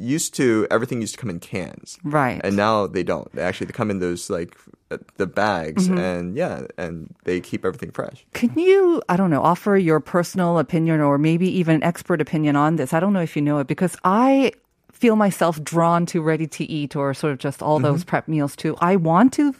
used 0.00 0.32
to 0.34 0.64
everything 0.70 1.00
used 1.00 1.14
to 1.14 1.20
come 1.20 1.28
in 1.30 1.40
cans, 1.40 1.98
Right. 2.04 2.40
and 2.44 2.54
now 2.56 2.86
they 2.86 3.02
don't. 3.02 3.30
They 3.34 3.42
actually 3.42 3.66
they 3.66 3.72
come 3.72 3.90
in 3.90 3.98
those 3.98 4.30
like 4.30 4.56
the 5.16 5.26
bags, 5.26 5.88
Mm-hmm. 5.88 5.98
and 5.98 6.36
yeah, 6.36 6.66
and 6.78 7.14
they 7.24 7.40
keep 7.40 7.64
everything 7.64 7.90
fresh. 7.90 8.24
Can 8.32 8.56
you, 8.56 9.02
I 9.08 9.16
don't 9.16 9.30
know, 9.30 9.42
offer 9.42 9.76
your 9.76 9.98
personal 10.00 10.58
opinion 10.60 11.00
or 11.00 11.18
maybe 11.18 11.48
even 11.58 11.82
expert 11.82 12.20
opinion 12.20 12.54
on 12.54 12.76
this? 12.76 12.92
I 12.92 13.00
don't 13.00 13.12
know 13.12 13.20
if 13.22 13.34
you 13.34 13.42
know 13.42 13.58
it 13.58 13.66
because 13.66 13.96
I 14.04 14.52
feel 15.00 15.16
myself 15.16 15.62
drawn 15.62 16.06
to 16.06 16.20
ready 16.20 16.46
to 16.46 16.64
eat 16.64 16.96
or 16.96 17.14
sort 17.14 17.32
of 17.32 17.38
just 17.38 17.62
all 17.62 17.78
those 17.78 18.04
prep 18.04 18.28
meals 18.28 18.56
too. 18.56 18.76
I 18.80 18.96
want 18.96 19.32
to 19.34 19.54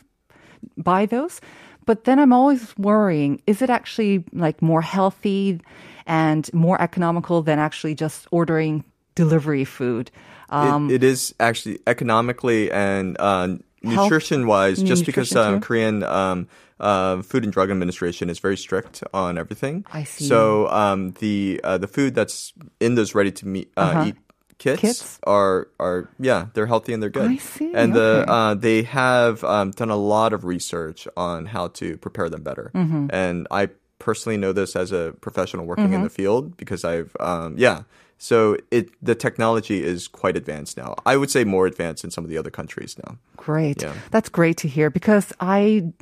buy 0.77 1.07
those, 1.07 1.41
but 1.87 2.05
then 2.05 2.19
I'm 2.19 2.33
always 2.33 2.77
worrying 2.77 3.41
is 3.47 3.63
it 3.63 3.71
actually 3.71 4.25
like 4.33 4.61
more 4.61 4.83
healthy 4.83 5.61
and 6.07 6.49
more 6.53 6.81
economical 6.81 7.43
than 7.43 7.59
actually 7.59 7.95
just 7.95 8.27
ordering 8.31 8.85
delivery 9.15 9.65
food? 9.65 10.11
Um, 10.51 10.91
it, 10.91 10.95
it 10.95 11.05
is 11.05 11.35
actually 11.39 11.79
economically 11.87 12.71
and 12.73 13.17
uh, 13.21 13.57
nutrition 13.83 14.47
wise, 14.47 14.83
just 14.83 15.07
because 15.07 15.35
um. 15.37 15.61
Korean 15.61 16.03
um, 16.03 16.49
uh, 16.81 17.23
Food 17.23 17.45
and 17.45 17.53
Drug 17.53 17.71
Administration 17.71 18.31
is 18.31 18.39
very 18.39 18.57
strict 18.57 19.03
on 19.13 19.37
everything. 19.37 19.85
I 19.93 20.05
see. 20.05 20.27
So 20.27 20.69
um, 20.69 21.13
the 21.19 21.61
uh, 21.65 21.79
the 21.79 21.89
food 21.89 22.15
that's 22.15 22.53
in 22.81 22.95
those 22.95 23.15
ready 23.15 23.33
to 23.33 23.47
meet, 23.47 23.71
uh, 23.77 23.81
Uh-huh. 23.81 24.05
eat 24.07 24.17
kits, 24.59 24.81
Kits? 24.81 25.19
are 25.25 25.69
are 25.79 26.09
yeah 26.19 26.47
they're 26.55 26.67
healthy 26.67 26.93
and 26.93 27.03
they're 27.03 27.11
good. 27.11 27.31
I 27.31 27.37
see, 27.37 27.73
And 27.75 27.95
the 27.95 28.25
uh, 28.29 28.55
they 28.55 28.83
have 28.83 29.43
um, 29.45 29.71
done 29.71 29.91
a 29.91 29.97
lot 29.97 30.33
of 30.33 30.45
research 30.45 31.09
on 31.17 31.47
how 31.47 31.69
to 31.69 31.97
prepare 31.99 32.29
them 32.29 32.43
better. 32.43 32.71
Mm-hmm. 32.75 33.09
And 33.11 33.47
I 33.51 33.71
personally 33.99 34.37
know 34.37 34.53
this 34.53 34.77
as 34.77 34.93
a 34.93 35.15
professional 35.21 35.67
working 35.67 35.93
in 35.93 36.03
the 36.03 36.11
field 36.11 36.57
because 36.57 36.85
I've 36.85 37.17
um, 37.21 37.55
yeah. 37.57 37.83
So 38.21 38.57
it 38.73 38.91
the 39.01 39.15
technology 39.15 39.85
is 39.85 40.09
quite 40.09 40.37
advanced 40.37 40.77
now. 40.77 40.97
I 41.07 41.17
would 41.17 41.31
say 41.31 41.45
more 41.45 41.67
advanced 41.67 42.03
in 42.03 42.11
some 42.11 42.25
of 42.25 42.31
the 42.31 42.37
other 42.37 42.51
countries 42.51 42.97
now. 43.07 43.17
Great. 43.37 43.83
Yeah. 43.83 43.95
That's 44.11 44.29
great 44.29 44.57
to 44.59 44.69
hear 44.69 44.91
because 44.91 45.33
I 45.41 45.93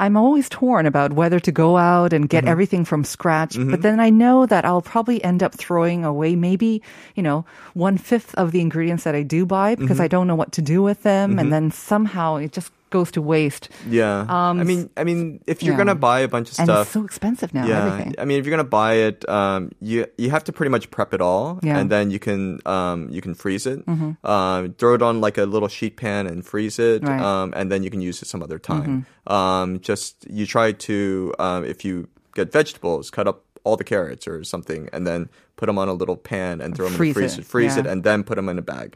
I'm 0.00 0.16
always 0.16 0.48
torn 0.48 0.86
about 0.86 1.12
whether 1.12 1.40
to 1.40 1.52
go 1.52 1.76
out 1.76 2.12
and 2.12 2.24
Mm-hmm. 2.24 2.36
get 2.36 2.44
everything 2.46 2.84
from 2.84 3.04
scratch. 3.04 3.56
But 3.58 3.82
then 3.82 4.00
I 4.00 4.10
know 4.10 4.46
that 4.46 4.64
I'll 4.64 4.82
probably 4.82 5.22
end 5.24 5.42
up 5.42 5.54
throwing 5.54 6.04
away 6.04 6.36
maybe, 6.36 6.82
you 7.16 7.22
know, 7.22 7.44
one 7.74 7.98
fifth 7.98 8.34
of 8.36 8.52
the 8.52 8.60
ingredients 8.60 9.04
that 9.04 9.14
I 9.14 9.22
do 9.22 9.46
buy 9.46 9.74
because 9.74 9.96
Mm-hmm. 9.98 10.02
I 10.04 10.08
don't 10.08 10.26
know 10.26 10.36
what 10.36 10.52
to 10.52 10.62
do 10.62 10.82
with 10.82 11.02
them. 11.02 11.38
And 11.38 11.52
then 11.52 11.70
somehow 11.70 12.36
it 12.36 12.52
just 12.52 12.70
goes 12.90 13.10
to 13.12 13.20
waste. 13.20 13.68
Yeah. 13.90 14.24
Um, 14.24 14.60
I 14.60 14.64
mean, 14.64 14.88
I 14.96 15.04
mean, 15.04 15.40
if 15.46 15.62
you're 15.62 15.74
yeah. 15.74 15.78
gonna 15.84 15.94
buy 15.94 16.20
a 16.20 16.28
bunch 16.28 16.48
of 16.48 16.54
stuff, 16.54 16.68
And 16.70 16.78
it's 16.80 16.90
so 16.90 17.04
expensive 17.04 17.52
now, 17.52 17.66
yeah. 17.68 17.84
everything. 17.84 18.14
I 18.16 18.24
mean, 18.24 18.40
if 18.40 18.46
you're 18.46 18.56
gonna 18.56 18.64
buy 18.64 18.94
it, 19.04 19.28
um, 19.28 19.72
you 19.80 20.06
you 20.16 20.30
have 20.32 20.44
to 20.48 20.52
pretty 20.56 20.70
much 20.72 20.88
prep 20.90 21.12
it 21.12 21.20
all, 21.20 21.60
Yeah. 21.60 21.72
Mm-hmm. 21.76 21.80
and 21.80 21.90
then 21.92 22.10
you 22.10 22.18
can 22.18 22.60
um, 22.64 23.08
you 23.12 23.20
can 23.20 23.34
freeze 23.36 23.66
it, 23.68 23.84
um, 24.24 24.72
throw 24.78 24.94
it 24.94 25.02
on 25.02 25.20
like 25.20 25.36
a 25.36 25.44
little 25.44 25.68
sheet 25.68 25.96
pan 26.00 26.26
and 26.26 26.40
freeze 26.46 26.78
it, 26.80 27.04
Right. 27.04 27.20
Mm-hmm. 27.20 27.24
um, 27.24 27.52
and 27.56 27.68
then 27.70 27.82
you 27.84 27.90
can 27.92 28.00
use 28.00 28.22
it 28.22 28.26
some 28.28 28.42
other 28.42 28.58
time. 28.58 29.04
Um, 29.28 29.80
just 29.88 30.26
you 30.28 30.46
try 30.46 30.70
to 30.70 31.34
um, 31.38 31.64
if 31.64 31.82
you 31.82 32.08
get 32.34 32.52
vegetables, 32.52 33.10
cut 33.10 33.26
up 33.26 33.42
all 33.64 33.74
the 33.74 33.84
carrots 33.84 34.28
or 34.28 34.44
something, 34.44 34.90
and 34.92 35.06
then 35.06 35.30
put 35.56 35.66
them 35.66 35.78
on 35.78 35.88
a 35.88 35.94
little 35.94 36.16
pan 36.16 36.60
and 36.60 36.76
throw 36.76 36.88
them 36.88 36.96
Freeze 36.96 37.16
in 37.16 37.22
the 37.22 37.28
freezer, 37.28 37.40
it, 37.40 37.46
freeze 37.46 37.76
it, 37.78 37.86
and 37.86 38.04
then 38.04 38.22
put 38.22 38.36
them 38.36 38.50
in 38.50 38.58
a 38.58 38.62
bag. 38.62 38.94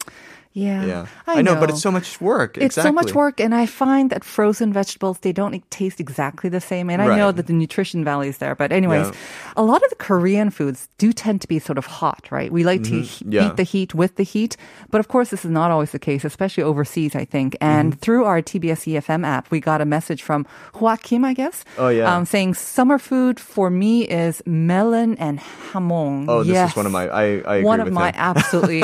Yeah. 0.54 0.84
Yeah, 0.84 1.06
I, 1.26 1.40
know, 1.40 1.54
but 1.56 1.70
it's 1.70 1.80
so 1.80 1.90
much 1.90 2.20
work. 2.20 2.58
It's 2.58 2.74
so 2.74 2.92
much 2.92 3.14
work, 3.14 3.40
and 3.40 3.54
I 3.54 3.64
find 3.64 4.10
that 4.10 4.22
frozen 4.22 4.70
vegetables 4.72 5.18
they 5.20 5.32
don't 5.32 5.58
taste 5.70 5.98
exactly 5.98 6.50
the 6.50 6.60
same. 6.60 6.90
And 6.90 7.00
I 7.00 7.16
know 7.16 7.32
that 7.32 7.46
the 7.46 7.54
nutrition 7.54 8.04
value 8.04 8.28
is 8.28 8.36
there, 8.38 8.54
but 8.54 8.70
anyways, 8.70 9.06
Yeah. 9.06 9.14
a 9.56 9.62
lot 9.62 9.82
of 9.82 9.88
the 9.88 9.96
Korean 9.96 10.50
foods 10.50 10.88
do 10.98 11.12
tend 11.12 11.40
to 11.40 11.48
be 11.48 11.58
sort 11.58 11.78
of 11.78 11.86
hot, 11.86 12.28
right? 12.30 12.52
We 12.52 12.64
like 12.64 12.82
to 12.84 13.00
Mm-hmm. 13.00 13.32
Yeah. 13.32 13.46
eat 13.48 13.56
the 13.56 13.62
heat 13.62 13.94
with 13.94 14.16
the 14.16 14.24
heat, 14.24 14.56
but 14.90 14.98
of 15.00 15.08
course, 15.08 15.30
this 15.30 15.44
is 15.44 15.50
not 15.50 15.70
always 15.70 15.92
the 15.92 15.98
case, 15.98 16.22
especially 16.24 16.64
overseas. 16.64 17.16
I 17.16 17.24
think, 17.24 17.56
and 17.60 17.92
Mm-hmm. 17.92 18.00
through 18.04 18.24
our 18.28 18.42
TBS 18.42 18.84
EFM 18.92 19.24
app, 19.24 19.50
we 19.50 19.58
got 19.58 19.80
a 19.80 19.86
message 19.86 20.22
from 20.22 20.44
Joaquim, 20.78 21.24
I 21.24 21.32
guess. 21.32 21.64
Oh, 21.78 21.88
yeah. 21.88 22.14
um, 22.14 22.26
saying 22.26 22.54
summer 22.60 22.98
food 22.98 23.40
for 23.40 23.70
me 23.70 24.04
is 24.04 24.42
melon 24.44 25.16
and 25.16 25.40
hamon. 25.40 26.26
Oh, 26.28 26.44
this 26.44 26.52
yes. 26.52 26.70
is 26.70 26.76
one 26.76 26.84
of 26.86 26.92
my. 26.92 27.08
I, 27.08 27.22
I 27.22 27.24
agree 27.56 27.62
one 27.64 27.80
of 27.80 27.90
my 27.90 28.08
him. 28.12 28.14
absolutely 28.36 28.82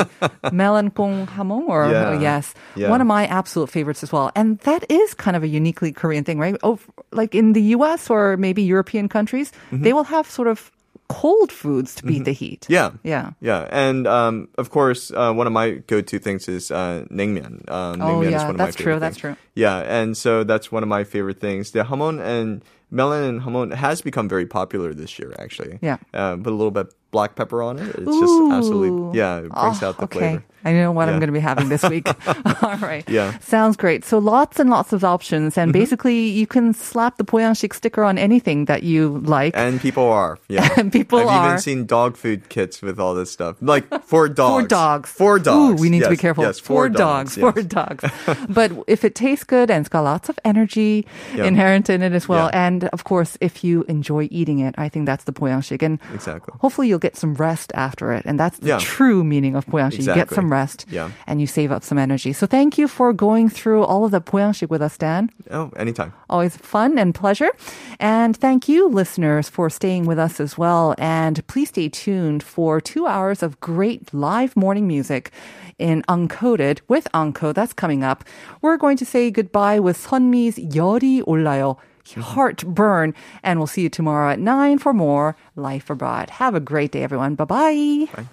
melon 0.52 0.90
kong 0.90 1.26
hamon 1.26 1.57
or 1.66 1.90
Yeah. 1.90 2.08
oh, 2.10 2.20
yes 2.20 2.54
Yeah. 2.76 2.90
one 2.90 3.00
of 3.00 3.06
my 3.06 3.26
absolute 3.26 3.70
favorites 3.70 4.02
as 4.02 4.12
well 4.12 4.30
and 4.34 4.58
that 4.60 4.84
is 4.90 5.14
kind 5.14 5.36
of 5.36 5.42
a 5.42 5.48
uniquely 5.48 5.92
korean 5.92 6.24
thing 6.24 6.38
right 6.38 6.56
oh 6.62 6.78
like 7.12 7.34
in 7.34 7.52
the 7.54 7.62
us 7.74 8.10
or 8.10 8.36
maybe 8.36 8.62
european 8.62 9.08
countries 9.08 9.50
Mm-hmm. 9.72 9.82
they 9.84 9.92
will 9.92 10.04
have 10.04 10.28
sort 10.30 10.48
of 10.48 10.70
cold 11.08 11.50
foods 11.50 11.94
to 11.94 12.04
beat 12.04 12.24
the 12.24 12.32
heat 12.32 12.66
Yeah. 12.68 12.90
yeah 13.02 13.32
Yeah, 13.40 13.64
and 13.72 14.06
um, 14.06 14.48
of 14.58 14.68
course, 14.68 15.10
uh, 15.10 15.32
one 15.32 15.46
of 15.46 15.54
my 15.56 15.80
go-to 15.88 16.18
things 16.18 16.48
is 16.48 16.70
uh, 16.70 17.06
naengmyeon. 17.10 17.64
Um, 17.70 18.02
Oh, 18.02 18.20
naengmyeon 18.20 18.30
yeah, 18.30 18.44
one 18.44 18.50
of 18.50 18.56
that's 18.60 18.76
my 18.76 18.82
true, 18.84 18.92
favorite 18.92 19.00
that's 19.00 19.16
true. 19.16 19.36
Yeah, 19.56 19.78
and 20.00 20.16
so 20.16 20.44
that's 20.44 20.68
one 20.70 20.82
of 20.84 20.88
my 20.88 21.04
favorite 21.04 21.40
things. 21.40 21.70
The 21.72 21.84
hamon 21.84 22.20
and 22.20 22.60
melon 22.90 23.24
and 23.24 23.40
hamon 23.40 23.70
has 23.72 24.02
become 24.04 24.28
very 24.28 24.44
popular 24.44 24.92
this 24.92 25.16
year, 25.18 25.32
actually. 25.40 25.78
Yeah. 25.80 25.96
Uh, 26.12 26.36
put 26.36 26.52
a 26.52 26.58
little 26.60 26.70
bit 26.76 26.92
black 27.10 27.34
pepper 27.36 27.62
on 27.62 27.78
it. 27.78 27.88
It's 27.88 28.04
just 28.04 28.52
absolutely, 28.52 29.18
yeah, 29.18 29.38
it 29.38 29.50
brings 29.50 29.82
Oh, 29.82 29.88
out 29.88 29.96
the 29.98 30.04
okay. 30.04 30.18
flavor. 30.18 30.44
I 30.64 30.72
know 30.72 30.90
what 30.90 31.08
I'm 31.08 31.20
going 31.20 31.28
to 31.28 31.32
be 31.32 31.38
having 31.38 31.68
this 31.68 31.84
week. 31.84 32.08
All 32.62 32.76
right. 32.78 33.08
Yeah. 33.08 33.30
Mm-hmm. 33.30 33.40
Sounds 33.42 33.76
great. 33.76 34.04
So 34.04 34.18
lots 34.18 34.58
and 34.58 34.68
lots 34.68 34.92
of 34.92 35.04
options. 35.04 35.56
And 35.56 35.72
basically, 35.72 36.26
you 36.28 36.48
can 36.48 36.74
slap 36.74 37.16
the 37.16 37.24
Poyangshik 37.24 37.72
sticker 37.72 38.02
on 38.02 38.18
anything 38.18 38.64
that 38.64 38.82
you 38.82 39.18
like. 39.20 39.56
And 39.56 39.80
people 39.80 40.04
are, 40.10 40.36
yeah. 40.48 40.68
And 40.76 40.92
people 40.92 41.20
are. 41.20 41.28
I've 41.28 41.46
even 41.46 41.58
seen 41.60 41.86
dog 41.86 42.16
food 42.16 42.48
kits 42.48 42.82
with 42.82 42.98
all 42.98 43.14
this 43.14 43.30
stuff, 43.30 43.56
like 43.60 43.86
for 44.02 44.28
dogs. 44.42 44.64
For 44.64 44.68
dogs. 44.68 45.10
For 45.12 45.38
dogs. 45.38 45.80
Ooh, 45.80 45.82
we 45.82 45.90
need 45.90 46.02
to 46.02 46.10
be 46.10 46.16
careful. 46.16 46.42
Yes, 46.42 46.58
for 46.58 46.88
dogs. 46.88 47.36
yes. 47.36 47.52
For 47.54 47.62
dogs. 47.62 48.04
but 48.48 48.72
if 48.88 49.04
it 49.04 49.14
tastes 49.14 49.44
good 49.44 49.70
and 49.70 49.82
it's 49.82 49.88
got 49.88 50.02
lots 50.02 50.28
of 50.28 50.38
energy 50.44 51.06
Yeah. 51.36 51.44
inherent 51.44 51.88
in 51.88 52.02
it 52.02 52.12
as 52.12 52.28
well, 52.28 52.50
Yeah. 52.52 52.66
and 52.66 52.84
of 52.88 53.04
course, 53.04 53.38
if 53.40 53.62
you 53.62 53.84
enjoy 53.88 54.26
eating 54.32 54.58
it, 54.58 54.74
I 54.76 54.88
think 54.88 55.06
that's 55.06 55.22
the 55.24 55.32
Poyangshik. 55.32 55.82
And 55.82 56.00
Exactly. 56.12 56.52
hopefully, 56.60 56.88
you'll 56.97 56.97
get 56.97 57.15
some 57.15 57.35
rest 57.35 57.69
after 57.75 58.11
it. 58.13 58.25
And 58.25 58.39
that's 58.39 58.57
the 58.57 58.73
Yeah. 58.73 58.79
true 58.81 59.21
meaning 59.23 59.53
of 59.53 59.67
Poyangshik. 59.67 60.01
You 60.01 60.17
get 60.17 60.33
Exactly. 60.33 60.35
some 60.35 60.49
rest 60.51 60.85
Yeah. 60.89 61.09
and 61.27 61.37
you 61.39 61.45
save 61.45 61.69
up 61.71 61.83
some 61.83 61.99
energy. 62.01 62.33
So 62.33 62.47
thank 62.47 62.77
you 62.79 62.87
for 62.87 63.13
going 63.13 63.49
through 63.49 63.83
all 63.83 64.05
of 64.05 64.11
the 64.11 64.21
Poyangshik 64.21 64.69
with 64.73 64.81
us, 64.81 64.97
Dan. 64.97 65.29
Oh, 65.51 65.69
anytime. 65.77 66.13
Always 66.31 66.57
fun 66.57 66.97
and 66.97 67.13
pleasure. 67.13 67.51
And 67.99 68.33
thank 68.35 68.65
you, 68.71 68.87
listeners, 68.89 69.49
for 69.49 69.69
staying 69.69 70.07
with 70.07 70.17
us 70.17 70.39
as 70.39 70.57
well. 70.57 70.95
And 70.97 71.45
please 71.45 71.69
stay 71.69 71.89
tuned 71.89 72.41
for 72.41 72.81
two 72.81 73.05
hours 73.05 73.43
of 73.43 73.59
great 73.59 74.09
live 74.15 74.55
morning 74.55 74.87
music 74.87 75.29
in 75.77 76.01
Uncoded 76.07 76.79
with 76.87 77.07
Unco. 77.13 77.51
That's 77.51 77.73
coming 77.73 78.03
up. 78.03 78.23
We're 78.61 78.77
going 78.77 78.95
to 78.97 79.05
say 79.05 79.29
goodbye 79.29 79.79
with 79.79 79.97
Sunmi's 79.99 80.57
열이 80.57 81.21
올라요. 81.27 81.75
Heartburn. 82.14 83.14
And 83.42 83.58
we'll 83.58 83.66
see 83.66 83.82
you 83.82 83.88
tomorrow 83.88 84.30
at 84.30 84.38
9 84.38 84.78
for 84.78 84.92
more 84.92 85.36
Life 85.56 85.90
Abroad. 85.90 86.30
Have 86.30 86.54
a 86.54 86.60
great 86.60 86.92
day, 86.92 87.02
everyone. 87.02 87.34
Bye-bye. 87.34 88.06
Bye. 88.14 88.28